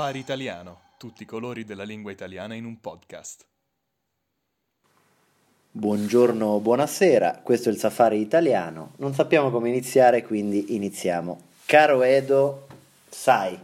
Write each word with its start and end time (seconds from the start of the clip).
Safari 0.00 0.18
Italiano, 0.18 0.80
tutti 0.96 1.24
i 1.24 1.26
colori 1.26 1.66
della 1.66 1.82
lingua 1.82 2.10
italiana 2.10 2.54
in 2.54 2.64
un 2.64 2.80
podcast. 2.80 3.44
Buongiorno, 5.72 6.58
buonasera, 6.58 7.42
questo 7.42 7.68
è 7.68 7.72
il 7.72 7.76
Safari 7.76 8.18
Italiano. 8.18 8.92
Non 8.96 9.12
sappiamo 9.12 9.50
come 9.50 9.68
iniziare, 9.68 10.24
quindi 10.24 10.74
iniziamo. 10.74 11.48
Caro 11.66 12.02
Edo, 12.02 12.66
sai, 13.10 13.58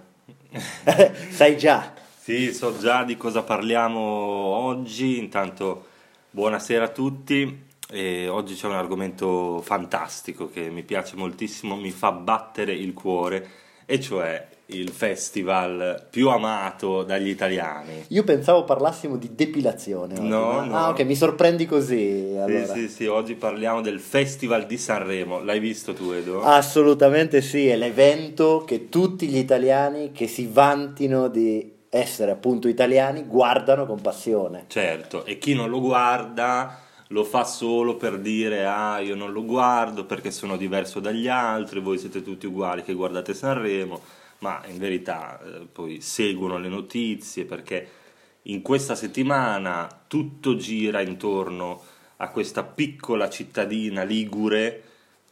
sai 1.30 1.56
già. 1.56 1.94
Sì, 2.18 2.52
so 2.52 2.76
già 2.76 3.02
di 3.02 3.16
cosa 3.16 3.42
parliamo 3.42 3.98
oggi. 3.98 5.16
Intanto, 5.16 5.86
buonasera 6.28 6.84
a 6.84 6.88
tutti. 6.88 7.64
E 7.88 8.28
oggi 8.28 8.54
c'è 8.56 8.66
un 8.66 8.74
argomento 8.74 9.62
fantastico 9.62 10.50
che 10.50 10.68
mi 10.68 10.82
piace 10.82 11.16
moltissimo, 11.16 11.76
mi 11.76 11.92
fa 11.92 12.12
battere 12.12 12.74
il 12.74 12.92
cuore, 12.92 13.48
e 13.86 13.98
cioè 13.98 14.54
il 14.66 14.90
festival 14.90 16.06
più 16.10 16.28
amato 16.28 17.02
dagli 17.04 17.28
italiani. 17.28 18.04
Io 18.08 18.24
pensavo 18.24 18.64
parlassimo 18.64 19.16
di 19.16 19.34
depilazione. 19.34 20.14
oggi, 20.18 20.28
No, 20.28 20.40
ma- 20.52 20.64
no. 20.64 20.76
Ah, 20.76 20.88
ok, 20.88 21.00
mi 21.04 21.14
sorprendi 21.14 21.66
così. 21.66 22.34
Allora. 22.36 22.72
Sì, 22.74 22.80
sì, 22.80 22.88
sì, 22.88 23.06
oggi 23.06 23.34
parliamo 23.34 23.80
del 23.80 24.00
Festival 24.00 24.66
di 24.66 24.76
Sanremo. 24.76 25.42
L'hai 25.42 25.60
visto 25.60 25.92
tu, 25.92 26.10
Edo? 26.10 26.42
Assolutamente 26.42 27.42
sì, 27.42 27.68
è 27.68 27.76
l'evento 27.76 28.64
che 28.66 28.88
tutti 28.88 29.28
gli 29.28 29.38
italiani 29.38 30.10
che 30.12 30.26
si 30.26 30.48
vantino 30.50 31.28
di 31.28 31.74
essere 31.88 32.32
appunto 32.32 32.68
italiani 32.68 33.24
guardano 33.24 33.86
con 33.86 34.00
passione. 34.00 34.64
Certo, 34.66 35.24
e 35.24 35.38
chi 35.38 35.54
non 35.54 35.70
lo 35.70 35.80
guarda 35.80 36.80
lo 37.10 37.22
fa 37.22 37.44
solo 37.44 37.94
per 37.94 38.18
dire 38.18 38.66
ah 38.66 38.98
io 38.98 39.14
non 39.14 39.30
lo 39.30 39.44
guardo 39.44 40.04
perché 40.06 40.32
sono 40.32 40.56
diverso 40.56 40.98
dagli 40.98 41.28
altri, 41.28 41.78
voi 41.78 41.98
siete 41.98 42.20
tutti 42.20 42.46
uguali 42.46 42.82
che 42.82 42.94
guardate 42.94 43.32
Sanremo, 43.32 44.00
ma 44.38 44.62
in 44.66 44.78
verità 44.78 45.40
eh, 45.40 45.66
poi 45.70 46.00
seguono 46.00 46.58
le 46.58 46.68
notizie 46.68 47.44
perché 47.44 47.88
in 48.42 48.62
questa 48.62 48.94
settimana 48.94 49.88
tutto 50.06 50.56
gira 50.56 51.00
intorno 51.00 51.82
a 52.18 52.28
questa 52.28 52.62
piccola 52.62 53.28
cittadina 53.28 54.02
ligure 54.02 54.82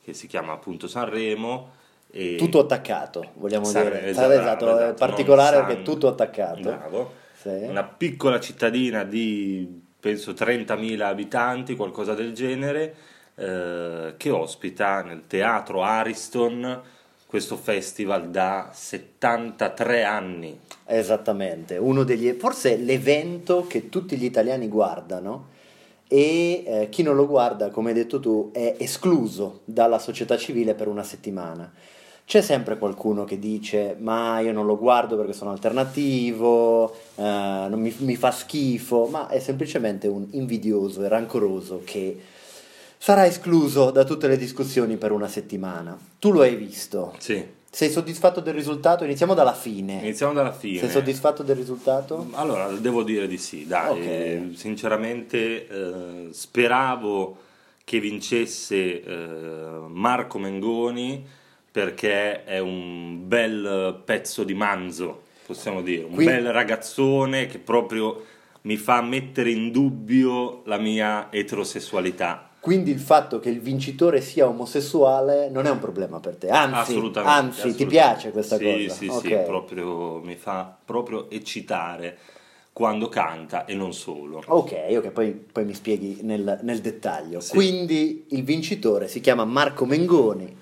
che 0.05 0.13
si 0.13 0.27
chiama 0.27 0.53
appunto 0.53 0.87
Sanremo. 0.87 1.73
E 2.11 2.37
Tutto 2.37 2.61
attaccato, 2.61 3.31
vogliamo 3.35 3.65
San- 3.65 3.85
dire. 3.85 4.07
esatto, 4.07 4.33
esatto, 4.33 4.65
bravo, 4.67 4.79
è 4.79 4.83
esatto, 4.85 4.99
particolare 4.99 5.57
perché 5.65 5.81
è 5.81 5.83
tutto 5.83 6.07
attaccato. 6.07 6.61
Bravo. 6.61 7.13
Sì. 7.41 7.49
Una 7.49 7.83
piccola 7.83 8.39
cittadina 8.39 9.03
di 9.03 9.83
penso 9.99 10.33
30.000 10.33 11.01
abitanti, 11.01 11.75
qualcosa 11.75 12.15
del 12.15 12.33
genere, 12.33 12.95
eh, 13.35 14.15
che 14.17 14.31
ospita 14.31 15.03
nel 15.03 15.27
teatro 15.27 15.83
Ariston 15.83 16.83
questo 17.35 17.57
festival 17.57 18.31
da 18.31 18.71
73 18.73 20.05
anni. 20.05 20.57
Esattamente, 20.87 21.77
uno 21.77 22.05
degli, 22.05 22.31
forse 22.39 22.77
l'evento 22.77 23.67
che 23.67 23.89
tutti 23.89 24.17
gli 24.17 24.25
italiani 24.25 24.69
guardano 24.69 25.47
e 26.07 26.63
eh, 26.65 26.89
chi 26.91 27.03
non 27.03 27.17
lo 27.17 27.27
guarda, 27.27 27.71
come 27.71 27.89
hai 27.89 27.97
detto 27.97 28.21
tu, 28.21 28.51
è 28.53 28.77
escluso 28.79 29.63
dalla 29.65 29.99
società 29.99 30.37
civile 30.37 30.75
per 30.75 30.87
una 30.87 31.03
settimana. 31.03 31.73
C'è 32.25 32.41
sempre 32.41 32.79
qualcuno 32.79 33.25
che 33.25 33.41
dice 33.41 33.97
ma 33.99 34.39
io 34.39 34.53
non 34.53 34.65
lo 34.65 34.79
guardo 34.79 35.17
perché 35.17 35.33
sono 35.33 35.51
alternativo, 35.51 36.95
eh, 37.17 37.67
mi, 37.73 37.93
mi 37.99 38.15
fa 38.15 38.31
schifo, 38.31 39.07
ma 39.07 39.27
è 39.27 39.41
semplicemente 39.41 40.07
un 40.07 40.25
invidioso 40.31 41.03
e 41.03 41.09
rancoroso 41.09 41.83
che 41.85 42.17
sarà 43.05 43.27
escluso 43.27 43.91
da 43.91 44.03
tutte 44.03 44.27
le 44.29 44.39
discussioni 44.39 44.97
per 44.97 45.13
una 45.13 45.29
settimana. 45.29 45.95
Tu 46.19 46.33
lo 46.33 46.41
hai 46.41 46.55
visto, 46.55 47.15
Sì, 47.19 47.45
sei 47.71 47.91
soddisfatto 47.91 48.41
del 48.41 48.55
risultato? 48.55 49.05
Iniziamo 49.05 49.35
dalla 49.35 49.53
fine. 49.53 49.99
iniziamo 50.01 50.33
dalla 50.33 50.53
fine. 50.53 50.79
Sei 50.79 50.89
soddisfatto 50.89 51.43
del 51.43 51.55
risultato? 51.55 52.29
Allora, 52.31 52.67
devo 52.69 53.03
dire 53.03 53.27
di 53.27 53.37
sì, 53.37 53.67
dai, 53.67 53.91
Ok. 53.91 54.07
eh, 54.07 54.49
sinceramente 54.55 55.69
eh, 55.69 56.29
speravo 56.31 57.37
che 57.85 58.01
vincesse 58.01 59.03
eh, 59.03 59.81
Marco 59.87 60.39
Mengoni 60.39 61.27
perché 61.71 62.45
è 62.45 62.59
un 62.59 63.29
bel 63.29 64.01
pezzo 64.03 64.45
di 64.45 64.55
manzo, 64.55 65.25
possiamo 65.45 65.83
dire, 65.83 66.05
un 66.05 66.15
Quindi- 66.15 66.33
bel 66.37 66.53
ragazzone 66.53 67.49
che 67.49 67.59
proprio 67.59 68.25
mi 68.63 68.79
fa 68.79 69.03
mettere 69.03 69.51
in 69.51 69.71
dubbio 69.73 70.63
la 70.65 70.79
mia 70.79 71.29
eterosessualità. 71.31 72.49
Quindi 72.65 72.91
il 72.91 72.99
fatto 72.99 73.41
che 73.41 73.51
il 73.51 73.61
vincitore 73.61 74.23
sia 74.23 74.49
omosessuale 74.49 75.51
non 75.51 75.67
è 75.67 75.71
un 75.71 75.79
problema 75.79 76.19
per 76.19 76.37
te, 76.37 76.49
anzi, 76.49 76.93
assolutamente. 76.93 77.31
anzi 77.31 77.61
ti 77.61 77.61
assolutamente. 77.61 77.87
piace 77.95 78.31
questa 78.31 78.57
sì, 78.57 78.65
cosa? 78.65 78.89
Sì, 78.89 79.07
Ok. 79.09 79.21
sì, 79.21 79.37
proprio, 79.45 80.21
mi 80.21 80.35
fa 80.35 80.75
proprio 80.83 81.29
eccitare 81.29 82.17
quando 82.73 83.11
canta 83.11 83.67
e 83.67 83.75
non 83.75 83.93
solo. 83.93 84.43
Ok, 84.47 84.73
ok, 84.97 85.09
poi, 85.11 85.33
poi 85.33 85.67
mi 85.67 85.75
spieghi 85.75 86.21
nel, 86.23 86.61
nel 86.63 86.81
dettaglio. 86.81 87.41
Sì. 87.41 87.53
Quindi 87.53 88.29
il 88.31 88.45
vincitore 88.45 89.09
si 89.09 89.21
chiama 89.21 89.45
Marco 89.45 89.85
Mengoni, 89.85 90.57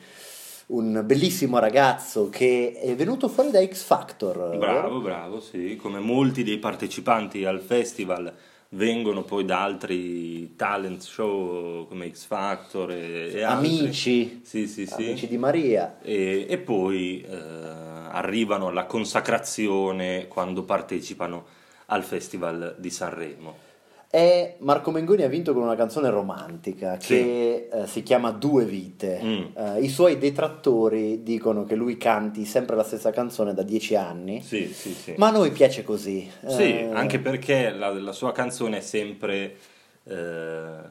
un 0.66 1.02
bellissimo 1.04 1.60
ragazzo 1.60 2.28
che 2.30 2.80
è 2.82 2.96
venuto 2.96 3.28
fuori 3.28 3.52
da 3.52 3.64
X 3.64 3.80
Factor. 3.84 4.56
Bravo, 4.56 4.88
vero? 4.88 5.00
bravo, 5.00 5.40
sì, 5.40 5.76
come 5.80 6.00
molti 6.00 6.42
dei 6.42 6.58
partecipanti 6.58 7.44
al 7.44 7.60
festival 7.60 8.34
vengono 8.74 9.22
poi 9.22 9.44
da 9.44 9.62
altri 9.62 10.54
talent 10.56 11.02
show 11.02 11.86
come 11.86 12.10
X 12.10 12.24
Factor 12.26 12.90
e, 12.92 13.32
e 13.32 13.42
altri. 13.42 13.68
Amici, 13.78 14.40
Sì, 14.44 14.66
sì, 14.66 14.86
sì. 14.86 15.04
amici 15.04 15.26
di 15.26 15.38
Maria. 15.38 15.98
E, 16.02 16.46
e 16.48 16.58
poi 16.58 17.22
eh, 17.22 17.36
arrivano 17.36 18.68
alla 18.68 18.84
consacrazione 18.84 20.28
quando 20.28 20.62
partecipano 20.62 21.44
al 21.86 22.04
Festival 22.04 22.76
di 22.78 22.90
Sanremo. 22.90 23.70
E 24.14 24.56
Marco 24.58 24.90
Mengoni 24.90 25.22
ha 25.22 25.28
vinto 25.28 25.54
con 25.54 25.62
una 25.62 25.74
canzone 25.74 26.10
romantica 26.10 26.98
che 26.98 27.68
eh, 27.72 27.86
si 27.86 28.02
chiama 28.02 28.30
Due 28.30 28.66
vite. 28.66 29.18
Mm. 29.22 29.42
Eh, 29.56 29.80
I 29.80 29.88
suoi 29.88 30.18
detrattori 30.18 31.22
dicono 31.22 31.64
che 31.64 31.74
lui 31.74 31.96
canti 31.96 32.44
sempre 32.44 32.76
la 32.76 32.84
stessa 32.84 33.10
canzone 33.10 33.54
da 33.54 33.62
dieci 33.62 33.94
anni, 33.94 34.42
Sì, 34.42 34.66
sì, 34.70 34.92
sì. 34.92 35.14
ma 35.16 35.28
a 35.28 35.30
noi 35.30 35.50
piace 35.50 35.82
così. 35.82 36.30
Sì, 36.46 36.62
Eh, 36.80 36.90
anche 36.92 37.20
perché 37.20 37.70
la, 37.70 37.90
la 37.90 38.12
sua 38.12 38.32
canzone 38.32 38.76
è 38.76 38.80
sempre, 38.82 39.56
eh, 40.04 40.14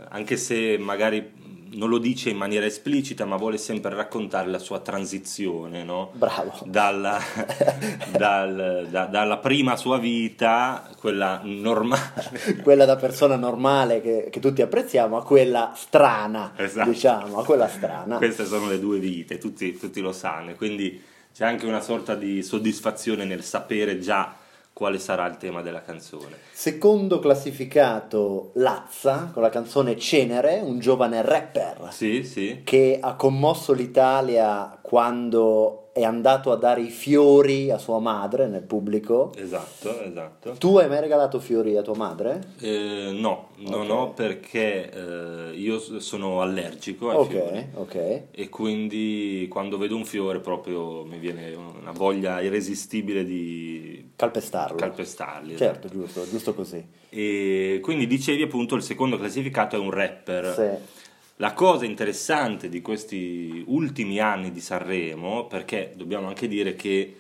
anche 0.10 0.36
se 0.36 0.80
magari 0.80 1.61
non 1.74 1.90
lo 1.90 1.98
dice 1.98 2.30
in 2.30 2.38
maniera 2.38 2.66
esplicita, 2.66 3.26
ma 3.26 3.36
vuole 3.38 3.58
sempre 3.58 3.94
raccontare 3.96 4.50
la 4.50 4.60
sua 4.60 4.80
transizione, 4.80 5.84
no? 5.84 6.12
Bravo. 6.14 6.54
Dalla, 6.66 7.20
dal- 8.12 8.88
da- 8.90 9.06
dalla 9.06 9.38
prima 9.38 9.76
sua 9.76 9.98
vita, 9.98 10.90
quella 10.98 11.42
normale, 11.44 12.62
quella 12.64 12.86
da 12.86 12.96
persona 12.96 13.36
normale 13.36 14.02
che, 14.02 14.28
che 14.30 14.40
tutti 14.40 14.62
apprezziamo 14.62 15.18
a 15.18 15.24
quella 15.24 15.72
strana, 15.76 16.54
Esatto. 16.56 16.90
diciamo, 16.90 17.40
a 17.40 17.46
quella 17.46 17.68
strana. 17.68 18.18
queste 18.18 18.46
sono 18.46 18.68
le 18.68 18.80
due 18.80 19.00
vite, 19.00 19.38
tutti, 19.38 19.78
tutti 19.78 20.02
lo 20.02 20.12
sanno, 20.12 20.54
quindi 20.56 21.02
c'è 21.34 21.46
anche 21.46 21.66
una 21.66 21.80
sorta 21.82 22.16
di 22.16 22.44
soddisfazione 22.44 23.24
nel 23.24 23.44
sapere 23.44 24.00
già 24.00 24.36
quale 24.74 25.00
sarà 25.00 25.28
il 25.28 25.38
tema 25.38 25.62
della 25.62 25.82
canzone. 25.82 26.38
Secondo 26.52 27.20
classificato 27.20 28.52
Lazza 28.56 29.30
con 29.34 29.42
la 29.42 29.50
canzone 29.50 29.98
Cenere, 29.98 30.60
un 30.64 30.80
giovane 30.80 31.22
rapper 31.22 31.90
Sì, 31.92 32.24
sì. 32.24 32.62
che 32.64 32.98
ha 33.02 33.16
commosso 33.16 33.74
l'Italia 33.74 34.78
quando 34.82 35.90
è 35.94 36.04
andato 36.04 36.52
a 36.54 36.56
dare 36.56 36.82
i 36.82 36.90
fiori 36.90 37.70
a 37.70 37.78
sua 37.78 38.00
madre 38.00 38.48
nel 38.48 38.62
pubblico. 38.64 39.34
Esatto, 39.36 40.02
esatto. 40.04 40.52
Tu 40.58 40.78
hai 40.78 40.88
mai 40.88 41.02
regalato 41.02 41.40
fiori 41.40 41.76
a 41.76 41.82
tua 41.82 41.96
madre? 41.96 42.54
Eh, 42.60 43.12
no, 43.14 43.50
non 43.58 43.82
Ok. 43.82 43.90
ho 43.90 44.10
perché 44.12 44.90
eh, 44.90 45.52
io 45.56 45.80
sono 46.00 46.42
allergico 46.42 47.10
ai 47.10 47.26
fiori 47.28 47.68
Ok, 47.74 47.96
ok. 47.96 48.22
e 48.32 48.48
quindi 48.50 49.48
quando 49.50 49.78
vedo 49.78 49.98
un 49.98 50.06
fiore 50.06 50.40
proprio 50.40 51.04
mi 51.04 51.18
viene 51.18 51.54
una 51.56 51.92
voglia 51.92 52.40
irresistibile 52.42 53.26
di 53.26 54.12
Calpestarlo. 54.16 54.78
calpestarli. 54.78 55.58
Certo, 55.58 55.90
giusto, 55.90 56.26
giusto 56.30 56.54
così. 56.54 56.84
E 57.10 57.80
quindi 57.82 58.08
dicevi 58.08 58.44
appunto 58.44 58.76
il 58.76 58.84
secondo 58.84 59.18
classificato 59.18 59.76
è 59.76 59.80
un 59.80 59.92
rapper. 59.92 60.54
Sì. 60.54 61.01
La 61.42 61.54
cosa 61.54 61.86
interessante 61.86 62.70
di 62.70 62.82
questi 62.82 63.64
ultimi 63.66 64.20
anni 64.20 64.52
di 64.52 64.60
Sanremo, 64.60 65.48
perché 65.48 65.92
dobbiamo 65.96 66.28
anche 66.28 66.48
dire 66.48 66.76
che 66.76 67.16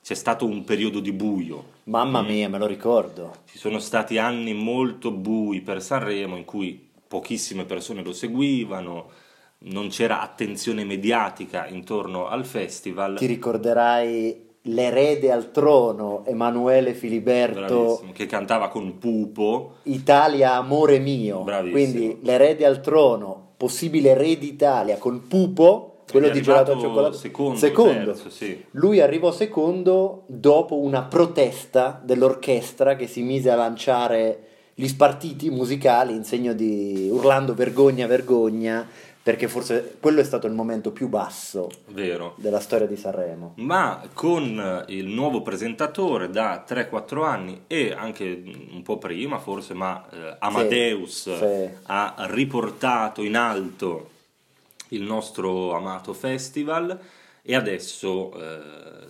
c'è 0.00 0.14
stato 0.14 0.46
un 0.46 0.62
periodo 0.62 1.00
di 1.00 1.10
buio, 1.10 1.74
Mamma 1.86 2.22
Mm. 2.22 2.26
mia, 2.26 2.48
me 2.48 2.58
lo 2.58 2.66
ricordo. 2.66 3.38
Ci 3.44 3.58
sono 3.58 3.80
stati 3.80 4.18
anni 4.18 4.54
molto 4.54 5.10
bui 5.10 5.62
per 5.62 5.82
Sanremo 5.82 6.36
in 6.36 6.44
cui 6.44 6.80
pochissime 7.08 7.64
persone 7.64 8.04
lo 8.04 8.12
seguivano, 8.12 9.10
non 9.58 9.88
c'era 9.88 10.20
attenzione 10.20 10.84
mediatica 10.84 11.66
intorno 11.66 12.28
al 12.28 12.46
festival. 12.46 13.18
Ti 13.18 13.26
ricorderai 13.26 14.45
l'erede 14.66 15.32
al 15.32 15.50
trono, 15.50 16.22
Emanuele 16.26 16.94
Filiberto, 16.94 17.82
Bravissimo, 17.82 18.12
che 18.12 18.26
cantava 18.26 18.68
con 18.68 18.98
Pupo. 18.98 19.74
Italia 19.84 20.54
amore 20.54 20.98
mio. 20.98 21.42
Bravissimo. 21.42 21.72
Quindi 21.72 22.18
l'erede 22.22 22.64
al 22.64 22.80
trono, 22.80 23.52
possibile 23.56 24.14
re 24.14 24.38
d'Italia 24.38 24.98
con 24.98 25.26
Pupo 25.28 25.96
quello 26.10 26.28
di 26.28 26.40
gelato 26.40 26.72
al 26.72 26.80
cioccolato 26.80 27.16
secondo, 27.16 27.58
secondo. 27.58 28.12
terzo, 28.12 28.30
sì. 28.30 28.64
Lui 28.72 29.00
arrivò 29.00 29.32
secondo 29.32 30.22
dopo 30.26 30.78
una 30.78 31.02
protesta 31.02 32.00
dell'orchestra 32.02 32.94
che 32.94 33.08
si 33.08 33.22
mise 33.22 33.50
a 33.50 33.56
lanciare 33.56 34.40
gli 34.78 34.86
spartiti 34.86 35.50
musicali 35.50 36.14
in 36.14 36.22
segno 36.22 36.52
di 36.52 37.08
urlando 37.10 37.54
vergogna, 37.54 38.06
vergogna, 38.06 38.86
perché 39.26 39.48
forse 39.48 39.96
quello 39.98 40.20
è 40.20 40.22
stato 40.22 40.46
il 40.46 40.52
momento 40.52 40.92
più 40.92 41.08
basso 41.08 41.68
Vero. 41.88 42.34
della 42.36 42.60
storia 42.60 42.86
di 42.86 42.96
Sanremo. 42.96 43.54
Ma 43.56 44.00
con 44.14 44.84
il 44.86 45.06
nuovo 45.06 45.42
presentatore 45.42 46.30
da 46.30 46.64
3-4 46.64 47.24
anni 47.24 47.62
e 47.66 47.92
anche 47.92 48.44
un 48.70 48.82
po' 48.84 48.98
prima 48.98 49.40
forse, 49.40 49.74
ma 49.74 50.08
eh, 50.10 50.36
Amadeus 50.38 51.38
sì. 51.38 51.68
ha 51.86 52.14
riportato 52.30 53.24
in 53.24 53.36
alto 53.36 54.10
il 54.90 55.02
nostro 55.02 55.74
amato 55.74 56.12
festival 56.12 56.96
e 57.42 57.54
adesso 57.56 58.32
eh, 58.32 58.60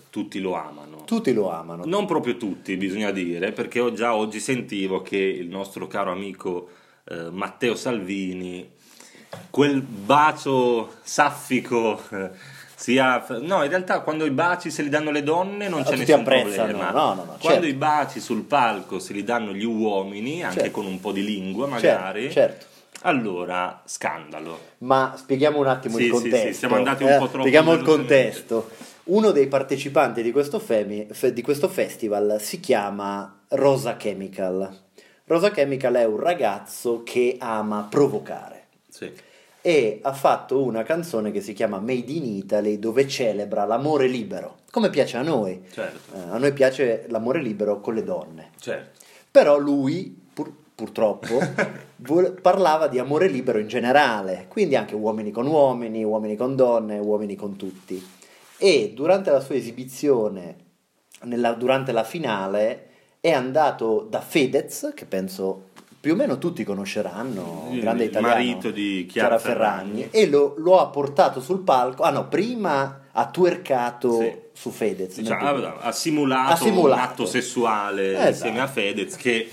tutti 0.09 0.39
lo 0.39 0.55
amano. 0.55 1.03
Tutti 1.05 1.31
lo 1.31 1.51
amano. 1.51 1.85
Non 1.85 2.07
proprio 2.07 2.37
tutti, 2.37 2.75
bisogna 2.75 3.11
dire, 3.11 3.51
perché 3.51 3.79
ho 3.79 3.93
già 3.93 4.15
oggi 4.15 4.39
sentivo 4.39 5.03
che 5.03 5.17
il 5.17 5.47
nostro 5.47 5.85
caro 5.85 6.11
amico 6.11 6.69
eh, 7.03 7.29
Matteo 7.29 7.75
Salvini, 7.75 8.76
quel 9.49 9.81
bacio 9.81 10.93
saffico, 11.01 12.01
eh, 12.11 12.29
sia... 12.75 13.25
No, 13.41 13.63
in 13.63 13.69
realtà 13.69 14.01
quando 14.01 14.25
i 14.25 14.29
baci 14.31 14.69
se 14.69 14.81
li 14.83 14.89
danno 14.89 15.11
le 15.11 15.23
donne 15.23 15.67
non 15.67 15.81
Ah, 15.81 15.83
c'è 15.83 15.95
nessun 15.95 16.23
problema. 16.23 16.91
no, 16.91 17.13
no, 17.13 17.13
no, 17.13 17.23
quando 17.39 17.39
certo. 17.41 17.65
i 17.65 17.73
baci 17.73 18.19
sul 18.19 18.43
palco 18.43 18.99
se 18.99 19.13
li 19.13 19.23
danno 19.23 19.53
gli 19.53 19.63
uomini, 19.65 20.43
anche 20.43 20.59
Certo. 20.59 20.71
con 20.71 20.85
un 20.85 20.99
po' 20.99 21.11
di 21.11 21.23
lingua 21.23 21.67
Certo, 21.79 21.87
magari, 21.87 22.31
certo. 22.31 22.65
allora 23.01 23.81
scandalo. 23.85 24.59
Ma 24.79 25.13
spieghiamo 25.17 25.57
un 25.59 25.67
attimo 25.67 25.97
Sì, 25.97 26.03
il 26.05 26.09
sì, 26.11 26.15
sì, 26.17 26.21
contesto. 26.29 26.53
siamo 26.53 26.75
andati 26.75 27.03
un 27.03 27.09
eh, 27.09 27.17
po' 27.17 27.25
troppo 27.25 27.37
Spieghiamo 27.39 27.73
il 27.73 27.81
contesto. 27.81 28.69
Uno 29.05 29.31
dei 29.31 29.47
partecipanti 29.47 30.21
di 30.21 30.31
questo, 30.31 30.59
femi- 30.59 31.07
fe- 31.11 31.31
di 31.33 31.41
questo 31.41 31.69
festival 31.69 32.37
si 32.41 32.59
chiama 32.59 33.39
Rosa 33.49 33.95
Chemical. 33.95 34.69
Rosa 35.25 35.49
Chemical 35.51 35.93
è 35.95 36.05
un 36.05 36.19
ragazzo 36.19 37.03
che 37.03 37.37
ama 37.39 37.87
provocare 37.89 38.66
Sì. 38.97 39.11
e 39.61 39.99
ha 40.01 40.13
fatto 40.13 40.63
una 40.63 40.81
canzone 40.83 41.29
che 41.31 41.41
si 41.41 41.53
chiama 41.53 41.79
Made 41.79 42.11
in 42.11 42.25
Italy 42.25 42.79
dove 42.79 43.07
celebra 43.07 43.65
l'amore 43.65 44.07
libero, 44.07 44.59
come 44.71 44.89
piace 44.89 45.17
a 45.17 45.21
noi. 45.21 45.61
Certo, 45.71 46.15
Eh, 46.15 46.19
a 46.29 46.37
noi 46.37 46.53
piace 46.53 47.05
l'amore 47.09 47.41
libero 47.41 47.79
con 47.79 47.93
le 47.93 48.03
donne. 48.03 48.51
certo. 48.59 48.99
Però 49.29 49.57
lui, 49.59 50.17
pur- 50.33 50.51
purtroppo, 50.73 51.37
vuole- 51.97 52.31
parlava 52.31 52.87
di 52.87 52.97
amore 52.97 53.27
libero 53.27 53.59
in 53.59 53.67
generale, 53.67 54.45
quindi 54.47 54.75
anche 54.75 54.95
uomini 54.95 55.31
con 55.31 55.45
uomini, 55.47 56.03
uomini 56.03 56.35
con 56.35 56.55
donne, 56.55 56.97
uomini 56.97 57.35
con 57.35 57.55
tutti. 57.55 58.03
E 58.57 58.93
durante 58.95 59.29
la 59.31 59.39
sua 59.41 59.55
esibizione, 59.55 60.55
nella- 61.23 61.53
durante 61.53 61.91
la 61.91 62.03
finale, 62.03 62.85
è 63.19 63.31
andato 63.31 64.07
da 64.09 64.21
Fedez, 64.21 64.91
che 64.95 65.05
penso 65.05 65.66
più 66.07 66.15
o 66.15 66.17
meno 66.17 66.37
tutti 66.37 66.63
conosceranno, 66.63 67.67
Il 67.71 67.81
grande 67.81 68.05
italiano, 68.05 68.33
marito 68.33 68.71
di 68.71 69.05
Chiara 69.11 69.37
Ferragni. 69.37 70.07
e 70.09 70.29
lo, 70.29 70.53
lo 70.57 70.79
ha 70.79 70.87
portato 70.87 71.41
sul 71.41 71.59
palco. 71.63 72.03
Ah 72.03 72.11
no, 72.11 72.29
prima 72.29 73.07
ha 73.11 73.25
twerkato 73.25 74.21
Sì. 74.21 74.33
su 74.53 74.69
Fedez. 74.69 75.17
Diciamo, 75.19 75.73
ha, 75.81 75.91
simulato 75.91 76.53
Ha 76.53 76.55
simulato. 76.55 76.93
un 77.01 77.05
atto 77.09 77.25
sessuale 77.25 78.11
Esatto. 78.13 78.29
insieme 78.29 78.61
a 78.61 78.67
Fedez 78.67 79.15
che 79.17 79.49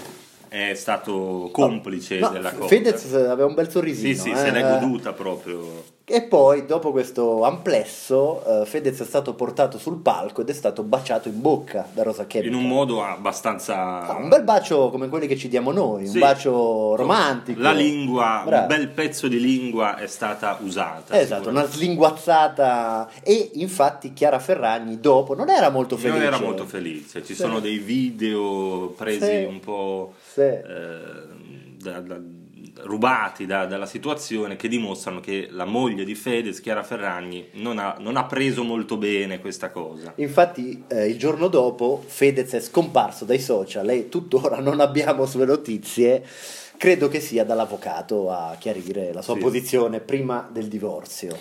è 0.47 0.75
stato 0.75 1.49
complice 1.51 2.21
No, 2.21 2.29
della 2.29 2.53
cosa. 2.53 2.69
Fedez 2.69 3.13
aveva 3.15 3.47
un 3.47 3.55
bel 3.55 3.69
sorrisino. 3.69 4.15
sì, 4.15 4.21
sì, 4.21 4.31
eh. 4.31 4.37
se 4.37 4.51
l'è 4.53 4.61
goduta 4.79 5.13
proprio. 5.13 5.83
E 6.07 6.21
poi, 6.21 6.67
dopo 6.67 6.91
questo 6.91 7.45
amplesso, 7.45 8.61
eh, 8.63 8.67
Fedez 8.67 9.01
è 9.01 9.05
stato 9.07 9.33
portato 9.33 9.79
sul 9.79 10.01
palco 10.03 10.43
ed 10.43 10.51
è 10.51 10.53
stato 10.53 10.83
baciato 10.83 11.29
in 11.29 11.41
bocca 11.41 11.89
da 11.95 12.03
Rosa 12.03 12.27
Chemical. 12.27 12.53
In 12.53 12.59
un 12.63 12.69
modo 12.69 13.03
abbastanza... 13.03 14.07
Ah, 14.07 14.17
un 14.17 14.29
bel 14.29 14.43
bacio 14.43 14.91
come 14.91 15.09
quelli 15.09 15.27
che 15.27 15.37
ci 15.39 15.49
diamo 15.49 15.73
noi, 15.73 16.07
Sì. 16.07 16.15
un 16.17 16.21
bacio 16.21 16.95
romantico. 16.95 17.59
La 17.63 17.73
lingua, 17.73 18.43
Bravo. 18.45 18.63
un 18.63 18.69
bel 18.69 18.89
pezzo 18.91 19.29
di 19.29 19.41
lingua 19.41 19.97
è 19.97 20.07
stata 20.07 20.59
usata. 20.63 21.19
Esatto, 21.19 21.49
una 21.49 21.65
slinguazzata. 21.65 23.09
E 23.23 23.53
infatti 23.55 24.13
Chiara 24.13 24.39
Ferragni 24.39 25.01
dopo 25.01 25.35
non 25.35 25.49
era 25.49 25.71
molto 25.71 25.97
felice. 25.97 26.19
Non 26.19 26.27
era 26.35 26.39
molto 26.39 26.67
felice, 26.67 27.25
ci 27.25 27.33
Sì. 27.35 27.41
sono 27.41 27.61
dei 27.61 27.79
video 27.79 28.93
presi 28.95 29.25
Sì. 29.25 29.45
un 29.45 29.59
po' 29.59 30.13
Sì. 30.35 30.41
eh, 30.43 30.63
da- 31.81 32.01
da- 32.01 32.21
rubati 32.83 33.47
da- 33.47 33.67
dalla 33.67 33.87
situazione 33.87 34.57
che 34.57 34.69
dimostrano 34.69 35.21
che 35.21 35.49
la 35.51 35.65
moglie 35.65 36.05
di 36.05 36.15
Fedez, 36.15 36.61
Chiara 36.61 36.83
Ferragni, 36.83 37.49
non 37.55 37.79
ha, 37.79 37.97
non 37.99 38.17
ha 38.17 38.25
preso 38.25 38.63
molto 38.65 38.97
bene 38.97 39.41
questa 39.41 39.71
cosa. 39.71 40.13
Infatti, 40.17 40.85
eh, 40.89 41.07
il 41.09 41.19
giorno 41.19 41.49
dopo 41.49 42.03
Fedez 42.07 42.53
è 42.53 42.61
scomparso 42.61 43.25
dai 43.25 43.41
social 43.41 43.89
e 43.91 44.09
tuttora 44.09 44.61
non 44.61 44.81
abbiamo 44.81 45.27
sue 45.27 45.45
notizie. 45.47 46.25
Credo 46.77 47.09
che 47.09 47.21
sia 47.21 47.45
dall'avvocato 47.45 48.31
a 48.31 48.57
chiarire 48.59 49.13
la 49.13 49.23
sua 49.23 49.35
Sì. 49.35 49.41
posizione 49.41 50.01
prima 50.01 50.49
del 50.53 50.67
divorzio. 50.69 51.37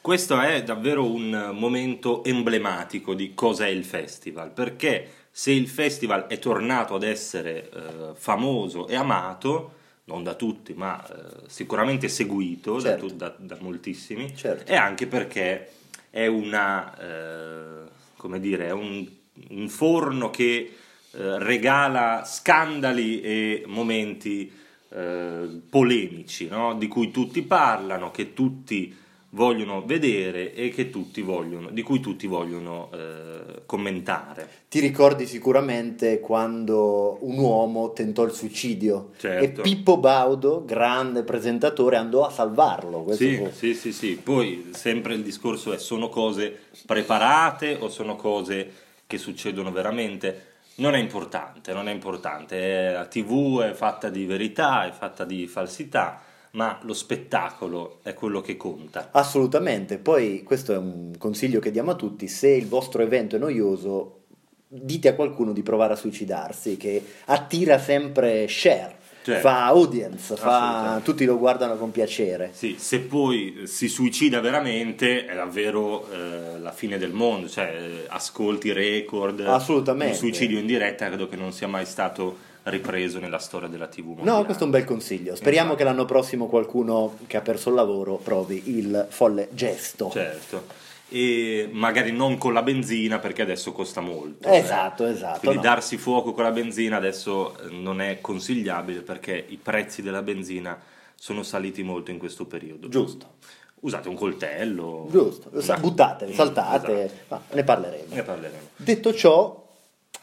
Questo 0.00 0.38
è 0.38 0.62
davvero 0.62 1.04
un 1.10 1.50
momento 1.54 2.22
emblematico 2.24 3.14
di 3.14 3.32
cosa 3.34 3.64
è 3.64 3.70
il 3.70 3.84
festival, 3.84 4.50
perché 4.50 5.08
se 5.30 5.50
il 5.50 5.66
festival 5.66 6.26
è 6.26 6.38
tornato 6.38 6.94
ad 6.94 7.02
essere 7.02 7.70
eh, 7.70 7.80
famoso 8.14 8.86
e 8.86 8.94
amato, 8.94 9.72
non 10.04 10.22
da 10.22 10.34
tutti, 10.34 10.74
ma 10.74 11.02
eh, 11.06 11.44
sicuramente 11.46 12.08
seguito 12.08 12.74
da 12.74 12.80
Certo. 12.90 13.06
tu- 13.06 13.14
da, 13.16 13.34
da 13.38 13.56
moltissimi, 13.60 14.36
Certo. 14.36 14.70
è 14.70 14.76
anche 14.76 15.06
perché 15.06 15.70
è 16.10 16.26
una, 16.26 16.96
eh, 16.98 17.88
come 18.16 18.38
dire, 18.40 18.66
è 18.66 18.72
un, 18.72 19.06
un 19.50 19.68
forno 19.68 20.30
che 20.30 20.74
eh, 21.12 21.38
regala 21.38 22.24
scandali 22.24 23.20
e 23.20 23.62
momenti 23.66 24.52
eh, 24.90 25.60
polemici, 25.70 26.48
no? 26.48 26.74
di 26.74 26.86
cui 26.86 27.10
tutti 27.10 27.42
parlano, 27.42 28.10
che 28.10 28.32
tutti 28.32 28.94
vogliono 29.34 29.84
vedere 29.84 30.54
e 30.54 30.68
che 30.70 30.90
tutti 30.90 31.20
vogliono, 31.20 31.70
di 31.70 31.82
cui 31.82 31.98
tutti 32.00 32.26
vogliono 32.26 32.88
eh, 32.92 33.62
commentare. 33.66 34.48
Ti 34.68 34.78
ricordi 34.78 35.26
sicuramente 35.26 36.20
quando 36.20 37.18
un 37.20 37.38
uomo 37.38 37.92
tentò 37.92 38.22
il 38.24 38.32
suicidio 38.32 39.10
Certo. 39.18 39.60
e 39.60 39.62
Pippo 39.62 39.98
Baudo, 39.98 40.64
grande 40.64 41.24
presentatore, 41.24 41.96
andò 41.96 42.24
a 42.24 42.30
salvarlo. 42.30 43.06
Sì, 43.10 43.36
fu- 43.36 43.50
sì, 43.50 43.74
sì, 43.74 43.92
sì. 43.92 44.20
Poi 44.22 44.70
sempre 44.72 45.14
il 45.14 45.22
discorso 45.22 45.72
è 45.72 45.78
sono 45.78 46.08
cose 46.08 46.56
preparate 46.86 47.76
o 47.80 47.88
sono 47.88 48.14
cose 48.14 48.70
che 49.06 49.18
succedono 49.18 49.72
veramente? 49.72 50.52
Non 50.76 50.94
è 50.94 50.98
importante, 50.98 51.72
non 51.72 51.88
è 51.88 51.92
importante. 51.92 52.92
La 52.92 53.06
TV 53.06 53.62
è 53.62 53.72
fatta 53.72 54.08
di 54.10 54.26
verità, 54.26 54.86
è 54.86 54.92
fatta 54.92 55.24
di 55.24 55.46
falsità, 55.46 56.22
ma 56.54 56.78
lo 56.82 56.94
spettacolo 56.94 57.98
è 58.02 58.14
quello 58.14 58.40
che 58.40 58.56
conta. 58.56 59.08
Assolutamente, 59.12 59.98
poi 59.98 60.42
questo 60.42 60.72
è 60.72 60.76
un 60.76 61.12
consiglio 61.18 61.60
che 61.60 61.70
diamo 61.70 61.92
a 61.92 61.96
tutti, 61.96 62.28
se 62.28 62.48
il 62.48 62.66
vostro 62.66 63.02
evento 63.02 63.36
è 63.36 63.38
noioso, 63.38 64.20
dite 64.68 65.08
a 65.08 65.14
qualcuno 65.14 65.52
di 65.52 65.62
provare 65.62 65.92
a 65.92 65.96
suicidarsi, 65.96 66.76
che 66.76 67.02
attira 67.26 67.78
sempre 67.78 68.46
share, 68.48 69.02
Certo. 69.24 69.40
fa 69.48 69.64
audience, 69.66 70.36
fa... 70.36 71.00
Tutti 71.02 71.24
lo 71.24 71.38
guardano 71.38 71.76
con 71.76 71.90
piacere. 71.90 72.50
Sì, 72.52 72.76
se 72.78 73.00
poi 73.00 73.62
si 73.64 73.88
suicida 73.88 74.40
veramente 74.40 75.24
è 75.24 75.34
davvero 75.34 76.06
eh, 76.12 76.58
la 76.60 76.72
fine 76.72 76.98
del 76.98 77.12
mondo, 77.12 77.48
cioè 77.48 77.74
eh, 77.74 78.04
ascolti 78.08 78.70
record, 78.72 79.40
Assolutamente. 79.40 80.12
un 80.12 80.18
suicidio 80.18 80.58
in 80.58 80.66
diretta 80.66 81.06
credo 81.06 81.26
che 81.26 81.36
non 81.36 81.52
sia 81.52 81.66
mai 81.66 81.86
stato 81.86 82.52
ripreso 82.64 83.18
nella 83.18 83.38
storia 83.38 83.68
della 83.68 83.86
TV 83.88 84.06
mondiale. 84.06 84.30
No, 84.30 84.44
questo 84.44 84.62
è 84.62 84.66
un 84.66 84.72
bel 84.72 84.84
consiglio. 84.84 85.34
Speriamo 85.36 85.70
Infatti. 85.72 85.84
che 85.84 85.90
l'anno 85.90 86.04
prossimo 86.06 86.46
qualcuno 86.48 87.16
che 87.26 87.36
ha 87.36 87.40
perso 87.42 87.68
il 87.70 87.74
lavoro 87.74 88.16
provi 88.16 88.62
il 88.76 89.06
folle 89.10 89.48
gesto. 89.52 90.10
Certo, 90.10 90.64
e 91.10 91.68
magari 91.70 92.10
non 92.12 92.38
con 92.38 92.52
la 92.54 92.62
benzina 92.62 93.18
perché 93.18 93.42
adesso 93.42 93.72
costa 93.72 94.00
molto. 94.00 94.48
eh. 94.48 94.56
Esatto, 94.56 95.04
esatto. 95.06 95.40
Quindi 95.40 95.56
no. 95.58 95.62
darsi 95.62 95.96
fuoco 95.98 96.32
con 96.32 96.42
la 96.44 96.50
benzina 96.50 96.96
adesso 96.96 97.56
eh, 97.58 97.68
non 97.70 98.00
è 98.00 98.18
consigliabile 98.20 99.02
perché 99.02 99.44
i 99.48 99.56
prezzi 99.62 100.00
della 100.02 100.22
benzina 100.22 100.78
sono 101.14 101.42
saliti 101.42 101.82
molto 101.82 102.10
in 102.10 102.18
questo 102.18 102.46
periodo. 102.46 102.88
Giusto, 102.88 103.32
Usate 103.80 104.08
un 104.08 104.14
coltello. 104.14 105.06
giusto. 105.10 105.50
una- 105.52 105.76
Buttatevi, 105.76 106.32
Mm, 106.32 106.34
saltate, 106.34 107.04
esatto. 107.04 107.24
ma 107.28 107.42
ne 107.52 107.64
parleremo. 107.64 108.14
Ne 108.14 108.22
parleremo. 108.22 108.68
Detto 108.76 109.12
ciò, 109.14 109.63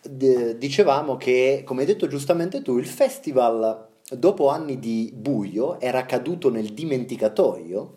d- 0.01 0.55
dicevamo 0.55 1.17
che, 1.17 1.63
come 1.65 1.81
hai 1.81 1.87
detto 1.87 2.07
giustamente 2.07 2.61
tu, 2.61 2.77
il 2.77 2.87
festival, 2.87 3.87
dopo 4.11 4.49
anni 4.49 4.79
di 4.79 5.11
buio, 5.13 5.79
era 5.79 6.05
caduto 6.05 6.49
nel 6.49 6.73
dimenticatoio, 6.73 7.95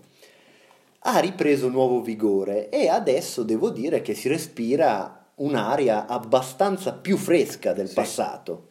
ha 1.06 1.18
ripreso 1.18 1.68
nuovo 1.68 2.00
vigore 2.00 2.70
e 2.70 2.88
adesso 2.88 3.42
devo 3.42 3.70
dire 3.70 4.00
che 4.00 4.14
si 4.14 4.28
respira 4.28 5.26
un'aria 5.36 6.06
abbastanza 6.06 6.92
più 6.92 7.16
fresca 7.16 7.72
del 7.72 7.88
Sì. 7.88 7.94
passato. 7.94 8.68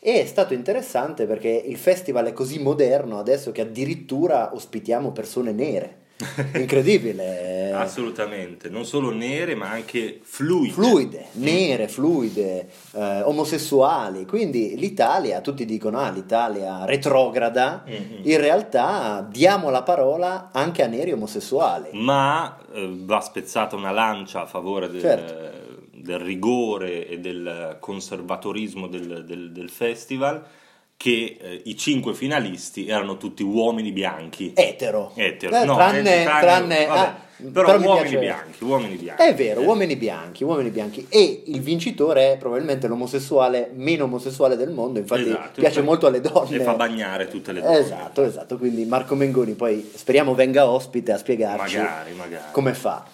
E 0.00 0.20
è 0.20 0.26
stato 0.26 0.54
interessante 0.54 1.26
perché 1.26 1.48
il 1.48 1.76
festival 1.76 2.26
è 2.26 2.32
così 2.32 2.58
moderno 2.58 3.18
adesso 3.18 3.52
che 3.52 3.62
addirittura 3.62 4.54
ospitiamo 4.54 5.12
persone 5.12 5.52
nere. 5.52 6.02
incredibile. 6.54 7.72
Assolutamente, 7.72 8.68
non 8.68 8.84
solo 8.84 9.10
nere 9.10 9.54
ma 9.54 9.70
anche 9.70 10.20
fluide. 10.22 10.72
Fluide, 10.72 11.26
nere, 11.32 11.88
fluide, 11.88 12.68
eh, 12.92 13.20
omosessuali. 13.22 14.24
Quindi 14.26 14.76
l'Italia, 14.76 15.40
tutti 15.40 15.64
dicono 15.64 15.98
ah 15.98 16.10
l'Italia 16.10 16.84
retrograda, 16.84 17.82
Mhm. 17.86 18.20
in 18.22 18.38
realtà 18.38 19.26
diamo 19.28 19.70
la 19.70 19.82
parola 19.82 20.50
anche 20.52 20.82
a 20.82 20.86
neri 20.86 21.12
omosessuali. 21.12 21.88
Ma 21.92 22.56
eh, 22.72 22.88
va 23.00 23.20
spezzata 23.20 23.76
una 23.76 23.90
lancia 23.90 24.42
a 24.42 24.46
favore 24.46 24.88
del, 24.88 25.00
Certo. 25.00 25.52
del 25.96 26.18
rigore 26.18 27.08
e 27.08 27.18
del 27.18 27.76
conservatorismo 27.80 28.86
del, 28.88 29.24
del- 29.24 29.52
del 29.52 29.70
festival 29.70 30.42
che 30.96 31.36
eh, 31.40 31.60
i 31.64 31.76
cinque 31.76 32.14
finalisti 32.14 32.86
erano 32.86 33.16
tutti 33.16 33.42
uomini 33.42 33.92
bianchi. 33.92 34.52
Etero. 34.54 35.12
Etero. 35.14 35.54
Eh, 35.56 35.64
No, 35.64 35.74
tranne, 35.74 36.20
eh, 36.22 36.24
tranne- 36.24 36.40
tranne- 36.40 36.86
ah, 36.88 37.22
però, 37.52 37.78
mi 37.78 37.84
uomini 37.86 38.16
bianchi, 38.16 38.64
uomini 38.64 38.94
bianchi. 38.96 39.22
È 39.22 39.34
vero, 39.34 39.60
uomini 39.62 39.96
bianchi, 39.96 40.44
uomini 40.44 40.70
bianchi. 40.70 41.04
E 41.10 41.42
il 41.46 41.60
vincitore 41.60 42.32
è 42.32 42.36
probabilmente 42.38 42.86
l'omosessuale 42.86 43.70
meno 43.74 44.04
omosessuale 44.04 44.56
del 44.56 44.70
mondo, 44.70 44.98
infatti 45.00 45.22
Esatto, 45.22 45.40
piace 45.60 45.80
infatti- 45.80 45.82
molto 45.86 46.06
alle 46.06 46.20
donne. 46.20 46.56
E 46.56 46.60
fa 46.60 46.74
bagnare 46.74 47.28
tutte 47.28 47.52
le 47.52 47.60
donne. 47.60 47.78
Esatto, 47.78 48.22
esatto. 48.22 48.56
Quindi 48.56 48.84
Marco 48.86 49.14
Mengoni 49.14 49.52
poi 49.54 49.90
speriamo 49.94 50.34
venga 50.34 50.68
ospite 50.68 51.12
a 51.12 51.18
spiegarci 51.18 51.76
Magari, 51.76 52.12
magari. 52.14 52.52
come 52.52 52.72
fa. 52.72 53.04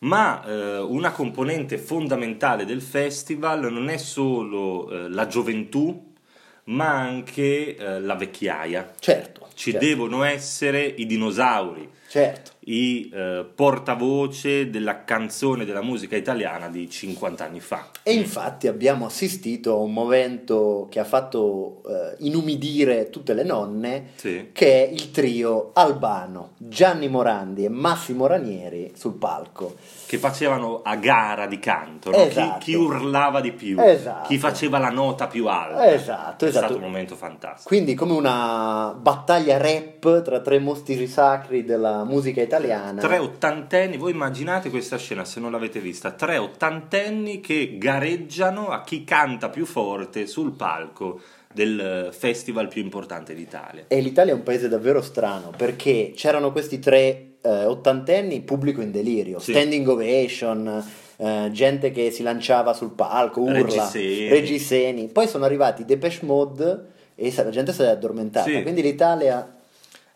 Ma 0.00 0.44
eh, 0.46 0.78
una 0.80 1.10
componente 1.12 1.78
fondamentale 1.78 2.66
del 2.66 2.82
festival 2.82 3.72
non 3.72 3.88
è 3.88 3.96
solo 3.96 4.90
eh, 4.90 5.08
la 5.08 5.26
gioventù, 5.26 6.12
ma 6.64 6.90
anche 6.90 7.76
eh, 7.76 8.00
la 8.00 8.14
vecchiaia. 8.14 8.94
Certo. 8.98 9.48
Ci 9.54 9.70
certo, 9.70 9.86
devono 9.86 10.24
essere 10.24 10.84
i 10.84 11.06
dinosauri, 11.06 11.88
certo. 12.08 12.52
I 12.66 13.10
eh, 13.12 13.44
portavoce 13.54 14.70
della 14.70 15.04
canzone 15.04 15.64
della 15.64 15.82
musica 15.82 16.16
italiana 16.16 16.68
di 16.68 16.88
50 16.88 17.44
anni 17.44 17.60
fa. 17.60 17.88
E 18.02 18.12
infatti 18.14 18.68
abbiamo 18.68 19.06
assistito 19.06 19.72
a 19.72 19.76
un 19.76 19.92
momento 19.92 20.86
che 20.90 20.98
ha 21.00 21.04
fatto 21.04 21.82
eh, 21.86 22.16
inumidire 22.20 23.10
tutte 23.10 23.34
le 23.34 23.42
nonne, 23.42 24.10
Sì. 24.14 24.48
che 24.52 24.86
è 24.86 24.90
il 24.90 25.10
trio 25.10 25.70
Albano, 25.74 26.52
Gianni 26.56 27.08
Morandi 27.08 27.64
e 27.64 27.68
Massimo 27.68 28.26
Ranieri 28.26 28.92
sul 28.96 29.14
palco. 29.14 29.74
Che 30.06 30.16
facevano 30.18 30.80
a 30.82 30.96
gara 30.96 31.46
di 31.46 31.58
canto, 31.58 32.10
no? 32.10 32.16
Chi- 32.16 32.22
Esatto. 32.28 32.58
chi, 32.60 32.74
urlava 32.74 33.40
di 33.40 33.52
più, 33.52 33.78
Esatto. 33.80 34.28
chi 34.28 34.38
faceva 34.38 34.78
la 34.78 34.90
nota 34.90 35.26
più 35.26 35.48
alta. 35.48 35.92
Esatto, 35.92 36.44
È 36.44 36.48
esatto. 36.48 36.66
stato 36.66 36.76
un 36.76 36.82
momento 36.82 37.14
fantastico. 37.14 37.68
Quindi 37.68 37.94
come 37.94 38.12
una 38.12 38.94
battaglia 38.98 39.58
rap 39.58 40.22
tra 40.22 40.40
tre 40.40 40.58
mostri 40.58 41.06
sacri 41.06 41.64
della 41.64 42.04
musica 42.04 42.40
italiana. 42.40 42.52
Tre 43.00 43.18
ottantenni, 43.18 43.96
voi 43.96 44.12
immaginate 44.12 44.70
questa 44.70 44.96
scena 44.98 45.24
se 45.24 45.40
non 45.40 45.50
l'avete 45.50 45.80
vista, 45.80 46.12
tre 46.12 46.36
ottantenni 46.38 47.40
che 47.40 47.76
gareggiano 47.78 48.68
a 48.68 48.82
chi 48.82 49.04
canta 49.04 49.48
più 49.48 49.66
forte 49.66 50.26
sul 50.26 50.52
palco 50.52 51.20
del 51.52 52.08
festival 52.12 52.68
più 52.68 52.82
importante 52.82 53.34
d'Italia. 53.34 53.84
E 53.88 54.00
l'Italia 54.00 54.32
è 54.32 54.36
un 54.36 54.42
paese 54.42 54.68
davvero 54.68 55.00
strano 55.00 55.52
perché 55.56 56.12
c'erano 56.14 56.50
questi 56.50 56.78
tre 56.80 57.34
eh, 57.40 57.64
ottantenni, 57.64 58.40
pubblico 58.40 58.80
in 58.80 58.90
delirio, 58.90 59.38
Sì. 59.38 59.52
standing 59.52 59.86
ovation, 59.86 60.84
eh, 61.16 61.48
gente 61.52 61.90
che 61.92 62.10
si 62.10 62.22
lanciava 62.22 62.72
sul 62.72 62.92
palco, 62.92 63.40
urla, 63.42 63.58
Reggiseni. 63.58 64.28
reggiseni. 64.28 65.08
Poi 65.08 65.28
sono 65.28 65.44
arrivati 65.44 65.84
Depeche 65.84 66.24
Mode 66.24 66.86
e 67.14 67.32
la 67.36 67.50
gente 67.50 67.72
si 67.72 67.82
è 67.82 67.86
addormentata. 67.86 68.50
Sì. 68.50 68.62
Quindi 68.62 68.82
l'Italia 68.82 69.53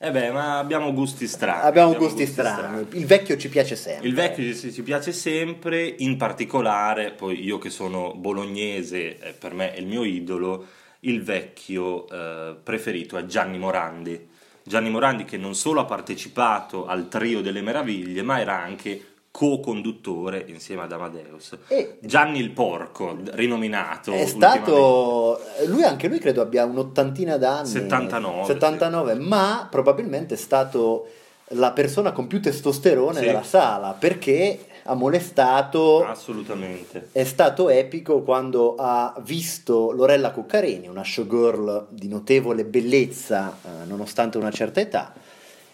Eh 0.00 0.12
beh, 0.12 0.30
ma 0.30 0.58
abbiamo 0.58 0.92
gusti 0.92 1.26
strani. 1.26 1.66
abbiamo 1.66 1.96
gusti 1.96 2.24
strani. 2.24 2.86
Il 2.92 3.04
vecchio 3.04 3.36
ci 3.36 3.48
piace 3.48 3.74
sempre. 3.74 4.06
Il 4.06 4.14
vecchio 4.14 4.54
ci, 4.54 4.72
ci 4.72 4.82
piace 4.84 5.10
sempre, 5.10 5.92
in 5.98 6.16
particolare, 6.16 7.10
poi 7.10 7.42
io 7.42 7.58
che 7.58 7.68
sono 7.68 8.14
bolognese, 8.14 9.18
eh, 9.18 9.32
per 9.32 9.54
me 9.54 9.74
è 9.74 9.80
il 9.80 9.86
mio 9.86 10.04
idolo, 10.04 10.66
il 11.00 11.24
vecchio 11.24 12.08
eh, 12.08 12.54
preferito 12.62 13.16
è 13.16 13.24
Gianni 13.24 13.58
Morandi. 13.58 14.28
Gianni 14.62 14.88
Morandi 14.88 15.24
che 15.24 15.36
non 15.36 15.56
solo 15.56 15.80
ha 15.80 15.84
partecipato 15.84 16.86
al 16.86 17.08
Trio 17.08 17.40
delle 17.40 17.60
Meraviglie, 17.60 18.22
ma 18.22 18.38
era 18.38 18.56
anche 18.56 19.02
co-conduttore 19.38 20.44
insieme 20.48 20.82
ad 20.82 20.90
Amadeus. 20.90 21.56
E- 21.68 21.98
Gianni 22.00 22.40
il 22.40 22.50
Porco, 22.50 23.16
rinominato. 23.34 24.10
È 24.12 24.26
stato 24.26 25.38
lui 25.66 25.84
anche 25.84 26.08
lui 26.08 26.18
credo 26.18 26.40
abbia 26.42 26.64
un'ottantina 26.64 27.36
d'anni 27.36 27.68
79, 27.68 28.44
79 28.46 29.14
ma 29.14 29.68
probabilmente 29.70 30.34
è 30.34 30.36
stato 30.36 31.06
la 31.52 31.70
persona 31.70 32.10
con 32.10 32.26
più 32.26 32.42
testosterone 32.42 33.20
Sì. 33.20 33.26
della 33.26 33.44
sala 33.44 33.92
perché 33.96 34.58
ha 34.82 34.94
molestato 34.94 36.04
Assolutamente. 36.04 37.10
è 37.12 37.22
stato 37.22 37.68
epico 37.68 38.22
quando 38.22 38.74
ha 38.76 39.14
visto 39.22 39.92
Lorella 39.92 40.32
Cuccarini 40.32 40.88
una 40.88 41.04
showgirl 41.04 41.86
di 41.90 42.08
notevole 42.08 42.64
bellezza 42.64 43.56
eh, 43.64 43.84
nonostante 43.86 44.36
una 44.36 44.50
certa 44.50 44.80
età 44.80 45.12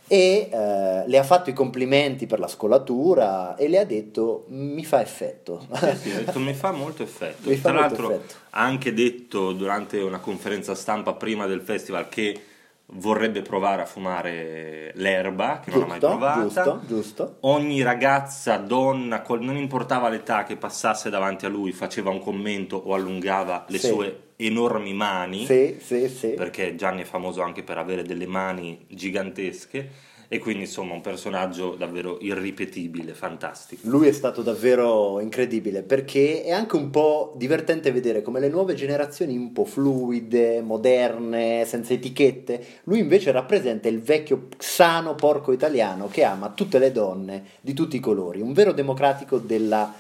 e 0.06 0.48
eh, 0.52 1.04
le 1.06 1.18
ha 1.18 1.22
fatto 1.22 1.50
i 1.50 1.54
complimenti 1.54 2.26
per 2.26 2.38
la 2.38 2.46
scolatura 2.48 3.56
e 3.56 3.68
le 3.68 3.78
ha 3.78 3.84
detto 3.84 4.44
mi 4.48 4.84
fa 4.84 5.00
effetto 5.00 5.66
Sì, 5.72 5.96
sì, 5.96 6.12
detto, 6.12 6.38
mi 6.38 6.54
fa 6.54 6.72
molto 6.72 7.02
effetto. 7.02 7.50
Fa 7.50 7.70
Tra 7.70 7.72
molto 7.72 8.02
l'altro 8.02 8.10
effetto. 8.12 8.34
ha 8.50 8.60
anche 8.62 8.92
detto 8.92 9.52
durante 9.52 10.00
una 10.00 10.18
conferenza 10.20 10.74
stampa 10.74 11.14
prima 11.14 11.46
del 11.46 11.62
festival 11.62 12.08
che 12.08 12.40
vorrebbe 12.86 13.40
provare 13.40 13.82
a 13.82 13.86
fumare 13.86 14.92
l'erba, 14.96 15.60
che 15.64 15.70
non 15.70 15.82
ha 15.84 15.86
mai 15.86 15.98
giusto, 15.98 16.16
provata. 16.16 16.42
giusto, 16.42 16.80
giusto. 16.86 17.36
Ogni 17.40 17.82
ragazza, 17.82 18.56
donna, 18.58 19.24
non 19.40 19.56
importava 19.56 20.10
l'età 20.10 20.44
che 20.44 20.56
passasse 20.56 21.08
davanti 21.10 21.46
a 21.46 21.48
lui, 21.48 21.72
faceva 21.72 22.10
un 22.10 22.20
commento 22.20 22.76
o 22.76 22.94
allungava 22.94 23.64
le 23.68 23.78
Sì. 23.78 23.88
sue 23.88 24.20
enormi 24.36 24.94
mani, 24.94 25.44
Sì, 25.44 25.76
sì, 25.80 26.08
sì. 26.08 26.28
perché 26.28 26.74
Gianni 26.74 27.02
è 27.02 27.06
famoso 27.06 27.42
anche 27.42 27.62
per 27.62 27.78
avere 27.78 28.02
delle 28.02 28.26
mani 28.26 28.84
gigantesche 28.88 30.12
e 30.26 30.38
quindi 30.38 30.62
insomma 30.62 30.94
un 30.94 31.00
personaggio 31.00 31.76
davvero 31.76 32.18
irripetibile, 32.20 33.12
fantastico. 33.12 33.82
Lui 33.88 34.08
è 34.08 34.12
stato 34.12 34.42
davvero 34.42 35.20
incredibile 35.20 35.82
perché 35.82 36.42
è 36.42 36.50
anche 36.50 36.76
un 36.76 36.90
po' 36.90 37.34
divertente 37.36 37.92
vedere 37.92 38.22
come 38.22 38.40
le 38.40 38.48
nuove 38.48 38.74
generazioni 38.74 39.36
un 39.36 39.52
po' 39.52 39.64
fluide, 39.64 40.60
moderne, 40.62 41.64
senza 41.66 41.92
etichette, 41.92 42.64
lui 42.84 42.98
invece 42.98 43.30
rappresenta 43.30 43.88
il 43.88 44.00
vecchio 44.00 44.48
sano 44.58 45.14
porco 45.14 45.52
italiano 45.52 46.08
che 46.08 46.24
ama 46.24 46.50
tutte 46.50 46.78
le 46.78 46.90
donne 46.90 47.44
di 47.60 47.74
tutti 47.74 47.96
i 47.96 48.00
colori, 48.00 48.40
un 48.40 48.54
vero 48.54 48.72
democratico 48.72 49.38
della, 49.38 49.94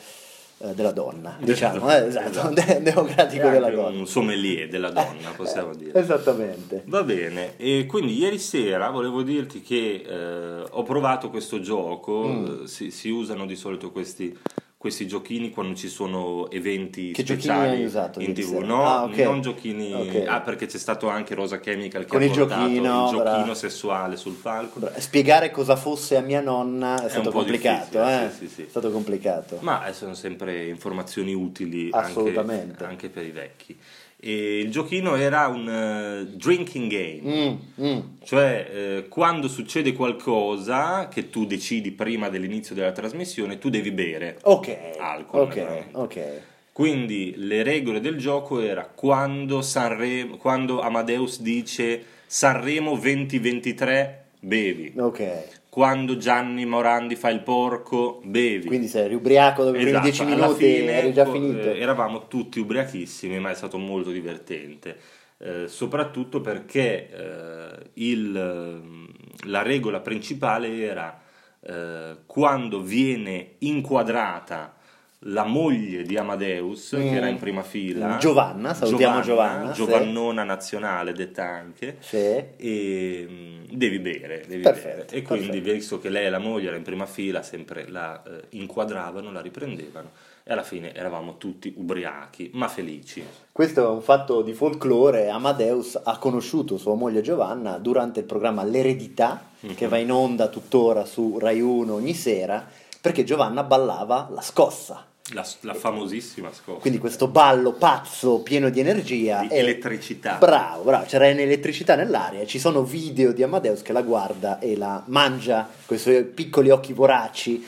della 0.74 0.92
donna, 0.92 1.36
diciamo, 1.40 1.90
eh, 1.90 2.06
esatto, 2.06 2.50
Esatto. 2.50 2.78
democratico 2.80 3.48
della 3.50 3.70
donna. 3.70 3.98
un 3.98 4.06
sommelier 4.06 4.68
della 4.68 4.90
donna, 4.90 5.30
possiamo 5.36 5.72
Eh, 5.72 5.76
dire. 5.76 5.98
Esattamente. 6.00 6.82
Va 6.86 7.02
bene, 7.02 7.56
e 7.56 7.84
quindi 7.86 8.16
ieri 8.16 8.38
sera 8.38 8.88
volevo 8.90 9.22
dirti 9.22 9.60
che 9.60 10.04
eh, 10.06 10.64
ho 10.70 10.82
provato 10.84 11.28
questo 11.30 11.60
gioco, 11.60 12.26
Mm. 12.26 12.44
eh, 12.62 12.66
si, 12.66 12.90
si 12.90 13.10
usano 13.10 13.44
di 13.46 13.56
solito 13.56 13.90
questi, 13.90 14.36
questi 14.84 15.06
giochini 15.06 15.48
quando 15.48 15.74
ci 15.74 15.88
sono 15.88 16.50
eventi 16.50 17.12
Che 17.12 17.22
speciali 17.24 17.76
hai 17.76 17.84
usato 17.86 18.20
in 18.20 18.34
tv, 18.34 18.58
no, 18.58 18.84
Ah, 18.84 19.04
ok. 19.04 19.16
non 19.16 19.40
giochini, 19.40 19.94
Ok. 19.94 20.24
ah 20.28 20.42
perché 20.42 20.66
c'è 20.66 20.76
stato 20.76 21.08
anche 21.08 21.34
Rosa 21.34 21.58
Chemical 21.58 22.02
che 22.02 22.08
Con 22.10 22.20
ha 22.20 22.24
il 22.26 22.30
giochino, 22.30 23.04
il 23.04 23.10
giochino 23.10 23.22
bravo. 23.22 23.54
sessuale 23.54 24.16
sul 24.18 24.34
palco. 24.34 24.80
Bra- 24.80 24.92
Spiegare 25.00 25.50
cosa 25.50 25.76
fosse 25.76 26.18
a 26.18 26.20
mia 26.20 26.42
nonna 26.42 26.98
è, 27.00 27.04
un 27.04 27.08
stato 27.08 27.30
complicato, 27.30 28.04
eh? 28.06 28.28
sì, 28.30 28.46
sì, 28.46 28.54
sì. 28.56 28.62
È 28.64 28.68
stato 28.68 28.90
complicato. 28.90 29.56
Ma 29.60 29.86
eh, 29.86 29.94
sono 29.94 30.12
sempre 30.12 30.66
informazioni 30.66 31.32
utili 31.32 31.88
anche, 31.90 32.06
Assolutamente. 32.10 32.84
anche 32.84 33.08
per 33.08 33.24
i 33.24 33.30
vecchi. 33.30 33.78
E 34.16 34.58
il 34.58 34.70
giochino 34.70 35.16
era 35.16 35.48
un 35.48 35.68
eh, 35.68 36.36
drinking 36.36 36.90
game. 36.90 37.58
Mm, 37.78 37.84
mm. 37.86 38.00
Cioè, 38.24 38.70
eh, 38.70 39.08
quando 39.08 39.48
succede 39.48 39.92
qualcosa 39.92 41.08
che 41.08 41.28
tu 41.30 41.44
decidi 41.44 41.92
prima 41.92 42.28
dell'inizio 42.28 42.74
della 42.74 42.92
trasmissione, 42.92 43.58
tu 43.58 43.68
devi 43.68 43.90
bere. 43.90 44.38
Ok, 44.42 44.76
Alcol, 44.98 45.40
ok, 45.40 45.56
naturalmente. 45.56 45.88
ok. 45.92 46.42
Quindi 46.74 47.34
le 47.36 47.62
regole 47.62 48.00
del 48.00 48.16
gioco 48.16 48.60
era 48.60 48.84
quando, 48.84 49.62
Sanremo, 49.62 50.36
quando 50.38 50.80
Amadeus 50.80 51.40
dice 51.40 52.04
Sanremo 52.26 52.96
2023, 52.96 54.23
bevi. 54.44 54.92
Ok, 54.96 55.62
Quando 55.68 56.16
Gianni 56.16 56.64
Morandi 56.66 57.16
fa 57.16 57.30
il 57.30 57.40
porco, 57.40 58.20
bevi. 58.24 58.66
quindi 58.66 58.86
sei 58.86 59.12
ubriaco 59.14 59.64
dopo 59.64 59.76
i 59.76 59.82
Esatto, 59.84 60.02
dieci 60.02 60.22
alla 60.22 60.34
minuti, 60.46 60.64
fine, 60.64 60.92
eri 60.92 61.12
già 61.12 61.26
finito. 61.26 61.70
eh, 61.70 61.78
eravamo 61.80 62.28
tutti 62.28 62.60
ubriachissimi, 62.60 63.40
ma 63.40 63.50
è 63.50 63.54
stato 63.54 63.76
molto 63.78 64.10
divertente. 64.10 64.96
Eh, 65.38 65.66
soprattutto 65.66 66.40
perché 66.40 67.10
eh, 67.10 67.90
il, 67.94 68.36
ehm, 68.36 69.08
la 69.48 69.62
regola 69.62 69.98
principale 70.00 70.80
era 70.80 71.20
eh, 71.60 72.16
quando 72.26 72.80
viene 72.80 73.54
inquadrata 73.58 74.76
la 75.26 75.44
moglie 75.44 76.02
di 76.02 76.16
Amadeus, 76.18 76.92
Mm. 76.94 77.00
che 77.00 77.14
era 77.14 77.28
in 77.28 77.38
prima 77.38 77.62
fila. 77.62 78.18
Giovanna, 78.18 78.74
salutiamo 78.74 79.20
Giovanna, 79.22 79.72
sì. 79.72 79.82
Giovannona 79.84 80.44
nazionale 80.44 81.12
detta 81.12 81.44
anche. 81.44 81.96
Sì. 82.00 82.16
E 82.16 83.26
mm, 83.28 83.64
devi 83.72 83.98
bere, 84.00 84.44
devi 84.46 84.62
Perfetto, 84.62 85.04
bere. 85.06 85.16
E 85.16 85.22
quindi, 85.22 85.46
perfetto. 85.48 85.72
visto 85.72 85.98
che 85.98 86.08
lei 86.10 86.26
e 86.26 86.30
la 86.30 86.38
moglie 86.38 86.68
era 86.68 86.76
in 86.76 86.82
prima 86.82 87.06
fila, 87.06 87.42
sempre 87.42 87.88
la 87.88 88.22
eh, 88.22 88.42
inquadravano, 88.50 89.32
la 89.32 89.40
riprendevano. 89.40 90.10
E 90.46 90.52
alla 90.52 90.62
fine 90.62 90.94
eravamo 90.94 91.38
tutti 91.38 91.72
ubriachi, 91.74 92.50
ma 92.52 92.68
felici. 92.68 93.24
Questo 93.50 93.82
è 93.82 93.88
un 93.88 94.02
fatto 94.02 94.42
di 94.42 94.52
folklore. 94.52 95.30
Amadeus 95.30 95.98
ha 96.04 96.18
conosciuto 96.18 96.76
sua 96.76 96.94
moglie 96.96 97.22
Giovanna 97.22 97.78
durante 97.78 98.20
il 98.20 98.26
programma 98.26 98.62
L'eredità, 98.62 99.42
che 99.74 99.84
Mhm. 99.84 99.88
va 99.88 99.96
in 99.96 100.12
onda 100.12 100.48
tuttora 100.48 101.06
su 101.06 101.38
Rai 101.38 101.62
1 101.62 101.94
ogni 101.94 102.12
sera, 102.12 102.62
perché 103.00 103.24
Giovanna 103.24 103.62
ballava 103.62 104.28
la 104.30 104.42
scossa. 104.42 105.06
La, 105.32 105.46
la 105.60 105.72
famosissima 105.72 106.52
scossa. 106.52 106.80
Quindi 106.80 106.98
questo 106.98 107.28
ballo 107.28 107.72
pazzo, 107.72 108.40
pieno 108.40 108.68
di 108.68 108.80
energia. 108.80 109.40
Di 109.40 109.48
e- 109.48 109.56
elettricità. 109.56 110.36
Bravo, 110.36 110.82
bravo, 110.82 111.06
c'era 111.06 111.30
un'elettricità 111.30 111.94
nell'aria. 111.94 112.44
Ci 112.44 112.58
sono 112.58 112.82
video 112.84 113.32
di 113.32 113.42
Amadeus 113.42 113.80
che 113.80 113.94
la 113.94 114.02
guarda 114.02 114.58
e 114.58 114.76
la 114.76 115.02
mangia 115.06 115.66
con 115.86 115.96
i 115.96 116.00
suoi 116.00 116.24
piccoli 116.24 116.68
occhi 116.68 116.92
voraci. 116.92 117.64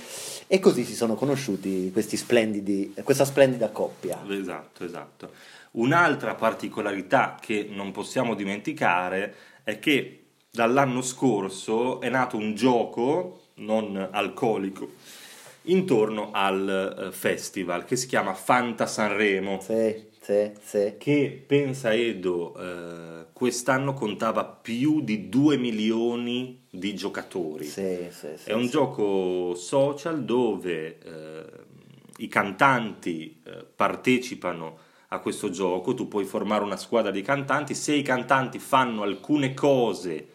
E 0.46 0.58
così 0.58 0.84
si 0.84 0.94
sono 0.94 1.14
conosciuti 1.14 1.90
questi 1.92 2.18
splendidi, 2.18 2.92
questa 3.02 3.24
splendida 3.24 3.70
coppia. 3.70 4.22
Esatto, 4.28 4.84
esatto. 4.84 5.30
Un'altra 5.72 6.34
particolarità 6.34 7.38
che 7.40 7.68
non 7.70 7.90
possiamo 7.90 8.34
dimenticare 8.34 9.34
è 9.64 9.78
che 9.78 10.24
dall'anno 10.50 11.00
scorso 11.00 12.02
è 12.02 12.10
nato 12.10 12.36
un 12.36 12.54
gioco 12.54 13.44
non 13.54 14.08
alcolico 14.12 14.90
intorno 15.66 16.30
al 16.32 17.06
eh, 17.08 17.12
festival 17.12 17.84
che 17.84 17.96
si 17.96 18.06
chiama 18.06 18.34
Fanta 18.34 18.86
Sanremo. 18.86 19.60
Sì, 19.60 20.04
sì, 20.20 20.50
sì. 20.60 20.94
Che 20.98 21.44
pensa 21.46 21.92
Edo, 21.92 22.54
eh, 22.58 23.26
quest'anno 23.32 23.94
contava 23.94 24.44
più 24.44 25.00
di 25.00 25.28
2 25.28 25.56
milioni 25.56 26.64
di 26.70 26.94
giocatori. 26.94 27.64
Sì, 27.64 28.08
sì, 28.10 28.28
sì, 28.36 28.48
È 28.48 28.52
un 28.52 28.64
sì. 28.64 28.70
gioco 28.70 29.54
social 29.54 30.24
dove 30.24 30.98
eh, 30.98 31.44
i 32.18 32.28
cantanti 32.28 33.40
eh, 33.44 33.64
partecipano 33.74 34.78
a 35.08 35.20
questo 35.20 35.50
gioco, 35.50 35.94
tu 35.94 36.08
puoi 36.08 36.24
formare 36.24 36.64
una 36.64 36.76
squadra 36.76 37.12
di 37.12 37.22
cantanti, 37.22 37.74
se 37.74 37.94
i 37.94 38.02
cantanti 38.02 38.58
fanno 38.58 39.02
alcune 39.02 39.54
cose 39.54 40.28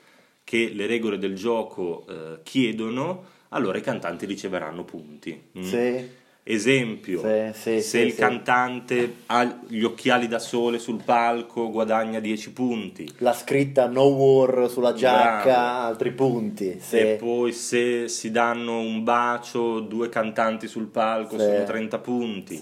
che 0.44 0.72
le 0.74 0.86
regole 0.86 1.18
del 1.18 1.36
gioco 1.36 2.06
eh, 2.08 2.40
chiedono, 2.44 3.24
allora 3.54 3.78
i 3.78 3.82
cantanti 3.82 4.26
riceveranno 4.26 4.84
punti. 4.84 5.50
mm? 5.58 5.62
Sì. 5.62 6.20
Esempio, 6.44 7.22
Sì, 7.22 7.52
sì, 7.54 7.82
se 7.82 8.00
il 8.00 8.16
cantante 8.16 9.18
ha 9.28 9.60
gli 9.68 9.84
occhiali 9.84 10.28
da 10.28 10.40
sole 10.40 10.80
sul 10.80 11.00
palco 11.04 11.70
guadagna 11.70 12.20
10 12.20 12.52
punti. 12.52 13.08
La 13.20 13.32
scritta 13.32 13.86
No 13.86 14.06
War 14.06 14.68
sulla 14.68 14.94
giacca, 14.94 15.44
Bravo. 15.44 15.86
altri 15.86 16.12
punti. 16.14 16.80
Sì. 16.80 16.98
E 16.98 17.16
poi 17.20 17.54
se 17.54 18.08
si 18.08 18.32
danno 18.32 18.80
un 18.80 19.04
bacio, 19.04 19.82
due 19.82 20.10
cantanti 20.10 20.68
sul 20.68 20.88
palco 20.88 21.38
sono 21.38 21.64
30 21.64 22.00
punti. 22.00 22.58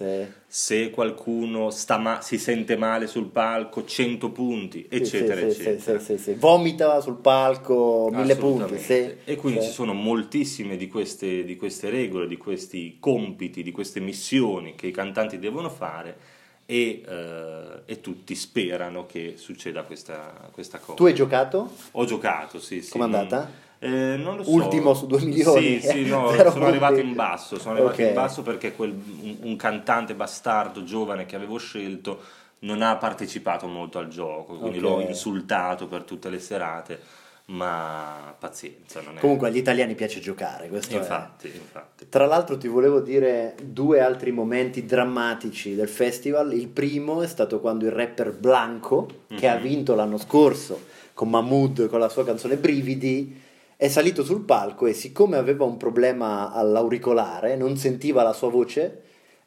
Se 0.51 0.89
qualcuno 0.89 1.69
sta 1.69 1.99
ma- 1.99 2.21
si 2.21 2.39
sente 2.39 2.75
male 2.75 3.05
sul 3.05 3.27
palco, 3.27 3.85
100 3.85 4.31
punti, 4.31 4.87
eccetera, 4.89 5.47
sì, 5.47 5.61
sì, 5.61 5.69
eccetera. 5.69 5.99
sì. 5.99 6.33
Vomita 6.33 6.99
sul 7.01 7.17
palco, 7.17 8.09
mille 8.11 8.35
punti. 8.35 8.63
Assolutamente. 8.63 9.19
Sì. 9.23 9.31
E 9.31 9.35
quindi 9.35 9.61
ci 9.61 9.69
sono 9.69 9.93
moltissime 9.93 10.75
di 10.75 10.87
queste, 10.87 11.43
di 11.43 11.55
queste 11.55 11.91
regole, 11.91 12.25
di 12.25 12.37
questi 12.37 12.97
compiti, 12.99 13.61
di 13.61 13.71
queste 13.71 13.99
missioni 13.99 14.73
che 14.73 14.87
i 14.87 14.91
cantanti 14.91 15.37
devono 15.37 15.69
fare 15.69 16.17
e, 16.65 17.03
eh, 17.07 17.81
e 17.85 18.01
tutti 18.01 18.33
sperano 18.33 19.05
che 19.05 19.35
succeda 19.37 19.83
questa, 19.83 20.49
questa 20.51 20.79
cosa. 20.79 20.95
Tu 20.95 21.05
hai 21.05 21.13
giocato? 21.13 21.71
Ho 21.91 22.05
giocato, 22.05 22.59
sì, 22.59 22.81
sì. 22.81 22.89
Com'è 22.89 23.03
andata? 23.03 23.68
Eh, 23.79 24.17
non 24.17 24.35
lo 24.35 24.43
so. 24.43 24.51
Ultimo 24.51 24.93
su 24.93 25.07
due 25.07 25.21
milioni. 25.21 25.79
Sì, 25.79 25.87
sì, 25.87 26.05
no, 26.05 26.31
Però 26.35 26.51
sono 26.51 26.65
arrivato 26.65 26.95
punti. 26.95 27.07
in 27.09 27.15
basso, 27.15 27.57
sono 27.57 27.75
arrivato 27.75 28.01
Ok. 28.01 28.07
in 28.07 28.13
basso 28.13 28.41
perché 28.41 28.73
quel, 28.73 28.91
un, 28.91 29.37
un 29.41 29.55
cantante 29.55 30.13
bastardo 30.15 30.83
giovane 30.83 31.25
che 31.25 31.35
avevo 31.37 31.57
scelto 31.57 32.19
non 32.59 32.81
ha 32.81 32.97
partecipato 32.97 33.67
molto 33.67 33.97
al 33.99 34.09
gioco, 34.09 34.55
quindi 34.57 34.77
Ok. 34.79 34.83
l'ho 34.83 34.99
insultato 34.99 35.87
per 35.87 36.03
tutte 36.03 36.29
le 36.29 36.39
serate, 36.39 36.99
ma 37.45 38.35
pazienza, 38.37 39.01
non 39.01 39.15
è... 39.17 39.19
Comunque 39.21 39.47
agli 39.47 39.57
italiani 39.57 39.95
piace 39.95 40.19
giocare, 40.19 40.67
questo 40.67 40.95
è- 40.95 40.97
infatti, 40.97 41.47
infatti. 41.47 42.09
Tra 42.09 42.25
l'altro 42.25 42.57
ti 42.57 42.67
volevo 42.67 42.99
dire 42.99 43.55
due 43.63 44.01
altri 44.01 44.31
momenti 44.31 44.85
drammatici 44.85 45.73
del 45.73 45.87
festival. 45.87 46.53
Il 46.53 46.67
primo 46.67 47.21
è 47.21 47.27
stato 47.27 47.59
quando 47.61 47.85
il 47.85 47.91
rapper 47.91 48.33
Blanco, 48.33 49.07
che 49.35 49.47
ha 49.47 49.55
Mhm. 49.55 49.61
vinto 49.61 49.95
l'anno 49.95 50.17
scorso 50.17 50.81
con 51.13 51.29
Mahmood 51.29 51.87
con 51.87 51.99
la 51.99 52.09
sua 52.09 52.23
canzone 52.25 52.55
Brividi, 52.57 53.47
è 53.81 53.87
salito 53.87 54.25
sul 54.25 54.41
palco 54.41 54.87
e 54.87 54.93
siccome 54.93 55.37
aveva 55.37 55.63
un 55.63 55.77
problema 55.77 56.51
all'auricolare, 56.51 57.55
non 57.55 57.77
sentiva 57.77 58.23
la 58.23 58.33
sua 58.33 58.49
voce, 58.49 59.03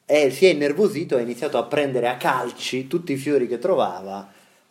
e 0.07 0.31
si 0.31 0.47
è 0.47 0.49
innervosito 0.49 1.17
e 1.17 1.19
ha 1.19 1.23
iniziato 1.23 1.59
a 1.59 1.65
prendere 1.65 2.09
a 2.09 2.17
calci 2.17 2.87
tutti 2.87 3.13
i 3.13 3.19
fiori 3.19 3.47
che 3.47 3.59
trovava 3.59 4.27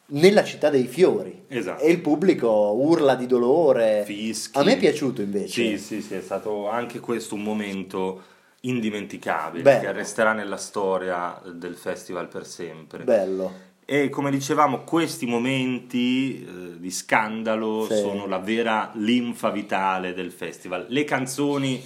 nella 0.07 0.43
città 0.43 0.71
dei 0.71 0.87
fiori. 0.87 1.43
Esatto. 1.47 1.83
E 1.83 1.91
il 1.91 1.99
pubblico 1.99 2.49
urla 2.49 3.13
di 3.13 3.27
dolore. 3.27 4.01
Fischi. 4.03 4.57
A 4.57 4.63
me 4.63 4.73
è 4.73 4.77
piaciuto 4.79 5.21
invece. 5.21 5.47
Sì, 5.47 5.77
sì, 5.77 6.01
sì, 6.01 6.15
è 6.15 6.21
stato 6.21 6.67
anche 6.67 6.99
questo 6.99 7.35
un 7.35 7.43
momento 7.43 8.23
indimenticabile 8.61 9.61
Bello. 9.61 9.79
che 9.79 9.91
resterà 9.91 10.33
nella 10.33 10.57
storia 10.57 11.39
del 11.53 11.75
festival 11.75 12.27
per 12.27 12.47
sempre. 12.47 13.03
Bello. 13.03 13.69
E 13.91 14.07
come 14.07 14.31
dicevamo, 14.31 14.85
questi 14.85 15.25
momenti 15.25 16.41
eh, 16.41 16.79
di 16.79 16.89
scandalo 16.89 17.87
Sì. 17.89 17.97
sono 17.97 18.25
la 18.25 18.37
vera 18.37 18.89
linfa 18.93 19.49
vitale 19.49 20.13
del 20.13 20.31
festival. 20.31 20.85
Le 20.87 21.03
canzoni 21.03 21.83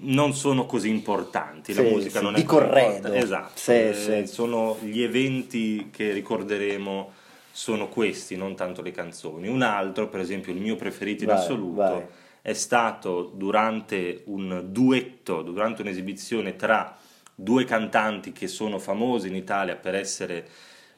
non 0.00 0.34
sono 0.34 0.66
così 0.66 0.90
importanti, 0.90 1.72
la 1.72 1.80
Sì, 1.80 1.88
musica 1.88 2.18
sì, 2.18 2.24
non 2.24 2.34
di 2.34 2.42
è 2.42 2.44
così 2.44 2.60
corredo. 2.60 3.10
Esatto, 3.14 3.72
eh, 3.72 4.26
sono 4.26 4.76
gli 4.82 5.00
eventi 5.00 5.88
che 5.90 6.12
ricorderemo 6.12 7.12
sono 7.50 7.88
questi, 7.88 8.36
non 8.36 8.54
tanto 8.54 8.82
le 8.82 8.90
canzoni. 8.90 9.48
Un 9.48 9.62
altro, 9.62 10.08
per 10.10 10.20
esempio, 10.20 10.52
il 10.52 10.60
mio 10.60 10.76
preferito 10.76 11.22
in 11.24 11.30
Vai, 11.30 11.38
assoluto 11.38 11.74
vai. 11.80 12.02
è 12.42 12.52
stato 12.52 13.32
durante 13.34 14.24
un 14.26 14.62
duetto, 14.68 15.40
durante 15.40 15.80
un'esibizione 15.80 16.54
tra 16.54 16.94
due 17.34 17.64
cantanti 17.64 18.32
che 18.32 18.46
sono 18.46 18.78
famosi 18.78 19.28
in 19.28 19.36
Italia 19.36 19.74
per 19.74 19.94
essere 19.94 20.46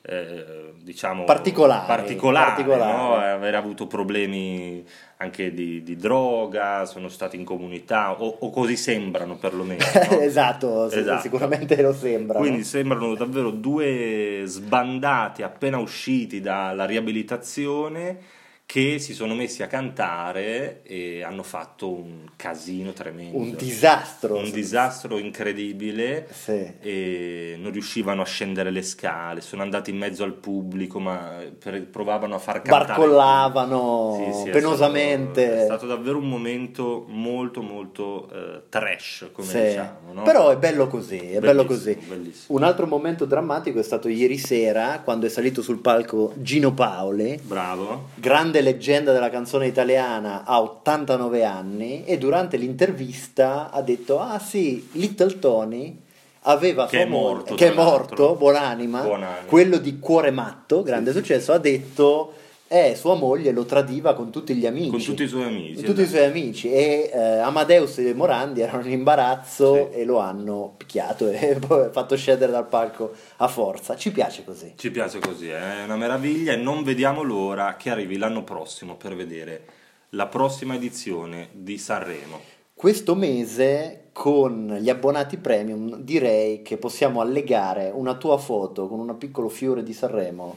eh, 0.09 0.73
diciamo 0.83 1.25
Particolari, 1.25 1.87
particolari, 1.87 2.47
particolari. 2.62 2.92
no? 2.92 3.23
Eh, 3.23 3.29
aver 3.29 3.55
avuto 3.57 3.87
problemi 3.87 4.85
anche 5.19 5.53
di, 5.53 5.83
di 5.83 5.97
droga, 5.97 6.85
sono 6.85 7.09
stati 7.09 7.37
in 7.37 7.45
comunità 7.45 8.12
o, 8.21 8.37
o 8.40 8.51
così 8.51 8.77
sembrano 8.77 9.37
perlomeno. 9.37 9.83
no? 10.11 10.19
esatto, 10.21 10.90
Esatto. 10.90 11.23
sicuramente 11.23 11.81
lo 11.83 11.92
sembra. 11.92 12.38
Quindi 12.38 12.59
no? 12.59 12.64
sembrano 12.64 13.14
davvero 13.14 13.51
due 13.51 14.42
sbandati 14.45 15.42
appena 15.42 15.79
usciti 15.79 16.40
dalla 16.40 16.85
riabilitazione 16.85 18.19
che 18.66 18.98
si 18.98 19.14
sono 19.14 19.35
messi 19.37 19.62
a 19.62 19.68
cantare 19.68 20.83
e 20.83 21.22
hanno 21.22 21.44
fatto 21.44 21.88
un 21.88 22.29
casino 22.35 22.92
tremendo. 22.92 23.38
un 23.38 23.55
disastro. 23.55 24.37
Un 24.38 24.50
disastro 24.50 25.18
incredibile 25.18 26.26
Sì. 26.33 26.72
e 26.81 27.57
non 27.61 27.70
riuscivano 27.70 28.22
a 28.22 28.24
scendere 28.24 28.72
le 28.72 28.83
scale, 28.83 29.40
sono 29.40 29.62
andati 29.62 29.90
in 29.90 29.98
mezzo 29.98 30.24
al 30.24 30.33
pubblico 30.33 30.98
ma 30.98 31.38
per- 31.62 31.87
provavano 31.87 32.35
a 32.35 32.38
far 32.38 32.62
cantare. 32.62 32.87
Barcollavano 32.87 34.31
Sì, 34.33 34.42
sì, 34.42 34.48
è 34.48 34.50
penosamente. 34.52 35.44
stato- 35.46 35.61
È 35.61 35.64
stato, 35.64 35.87
davvero 35.87 36.18
un 36.18 36.29
momento 36.29 37.05
molto 37.09 37.62
molto 37.62 38.29
eh, 38.33 38.62
trash, 38.68 39.29
come 39.33 39.46
Sì. 39.46 39.62
diciamo. 39.62 40.12
no? 40.12 40.22
Però 40.24 40.50
è 40.50 40.57
bello 40.57 40.88
così, 40.88 41.18
è 41.18 41.38
bello 41.38 41.64
così. 41.66 41.92
Bellissimo, 41.94 42.14
bellissimo. 42.16 42.59
Un 42.59 42.64
altro 42.64 42.87
momento 42.88 43.26
drammatico 43.26 43.79
è 43.79 43.83
stato 43.85 44.09
ieri 44.09 44.38
sera 44.38 45.00
quando 45.05 45.26
è 45.26 45.29
salito 45.29 45.62
sul 45.62 45.79
palco 45.79 46.33
Gino 46.38 46.72
Paoli, 46.72 47.38
Bravo. 47.44 48.09
grande 48.16 48.56
leggenda 48.61 49.12
della 49.12 49.31
canzone 49.31 49.66
italiana, 49.66 50.45
ha 50.45 50.61
89 50.61 51.45
anni 51.45 52.05
e 52.05 52.19
durante 52.19 52.57
l'intervista 52.57 53.71
ha 53.71 53.81
detto 53.83 54.19
"Ah 54.21 54.38
sì, 54.38 54.88
Little 54.92 55.38
Tony 55.38 56.01
aveva 56.49 56.87
Che 56.87 57.03
è 57.03 57.05
moglie- 57.07 57.35
morto, 57.35 57.55
che 57.57 57.69
è 57.73 57.75
morto, 57.75 58.35
buonanima, 58.37 59.01
Buonanima. 59.03 59.47
quello 59.47 59.79
di 59.79 59.99
Cuore 59.99 60.31
Matto, 60.31 60.83
grande 60.83 61.11
Sì, 61.11 61.16
sì. 61.16 61.23
successo, 61.25 61.53
ha 61.53 61.59
detto 61.59 62.33
eh, 62.68 62.94
sua 62.96 63.14
moglie 63.14 63.52
lo 63.52 63.64
tradiva 63.64 64.14
con 64.14 64.31
tutti 64.31 64.55
gli 64.55 64.66
amici. 64.66 64.90
Con 64.90 65.02
tutti 65.02 65.22
i 65.22 65.29
suoi 65.29 65.44
amici. 65.44 65.74
Con 65.74 65.85
tutti 65.85 66.02
i 66.02 66.07
suoi 66.07 66.24
amici 66.24 66.70
e 66.72 67.11
eh, 67.12 67.18
Amadeus 67.38 67.98
e 67.98 68.12
Morandi 68.14 68.61
erano 68.61 68.85
in 68.85 68.92
imbarazzo 68.92 69.90
Sì. 69.92 69.98
e 70.00 70.05
lo 70.05 70.18
hanno 70.18 70.74
picchiato 70.76 71.29
e 71.29 71.59
poi 71.64 71.88
fatto 71.92 72.16
scendere 72.16 72.50
dal 72.52 72.66
palco 72.66 73.12
a 73.37 73.48
forza. 73.48 73.96
Ci 73.96 74.11
piace 74.11 74.44
così. 74.44 74.72
Ci 74.76 74.90
piace 74.90 75.18
così, 75.20 75.48
è 75.48 75.85
una 75.85 75.96
meraviglia 75.96 76.52
e 76.52 76.57
non 76.57 76.83
vediamo 76.83 77.22
l'ora 77.22 77.76
che 77.76 77.90
arrivi 77.90 78.16
l'anno 78.18 78.42
prossimo 78.42 78.96
per 78.96 79.14
vedere 79.14 79.64
la 80.11 80.26
prossima 80.26 80.74
edizione 80.74 81.48
di 81.52 81.79
Sanremo. 81.79 82.40
questo 82.74 83.14
mese 83.14 84.05
con 84.12 84.76
gli 84.81 84.88
abbonati 84.88 85.37
premium 85.37 85.96
direi 85.98 86.62
che 86.62 86.76
possiamo 86.79 87.20
allegare 87.20 87.90
una 87.92 88.14
tua 88.14 88.38
foto 88.38 88.87
con 88.88 88.98
un 89.00 89.16
piccolo 89.18 89.48
fiore 89.48 89.83
di 89.83 89.92
Sanremo 89.92 90.57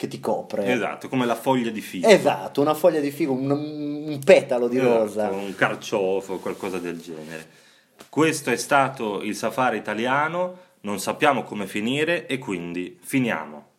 che 0.00 0.08
ti 0.08 0.18
copre. 0.18 0.64
Esatto, 0.64 1.10
come 1.10 1.26
la 1.26 1.34
foglia 1.34 1.70
di 1.70 1.82
figo. 1.82 2.08
Esatto, 2.08 2.62
una 2.62 2.72
foglia 2.72 3.00
di 3.00 3.10
figo, 3.10 3.34
un, 3.34 3.50
un 3.50 4.18
petalo 4.24 4.66
di 4.66 4.78
Esatto, 4.78 4.96
rosa. 4.98 5.28
un 5.30 5.54
carciofo, 5.54 6.38
qualcosa 6.38 6.78
del 6.78 6.98
genere. 6.98 7.46
Questo 8.08 8.50
è 8.50 8.56
stato 8.56 9.20
il 9.20 9.36
safari 9.36 9.76
italiano, 9.76 10.56
non 10.80 10.98
sappiamo 11.00 11.42
come 11.42 11.66
finire 11.66 12.26
e 12.26 12.38
quindi 12.38 12.98
finiamo. 13.02 13.69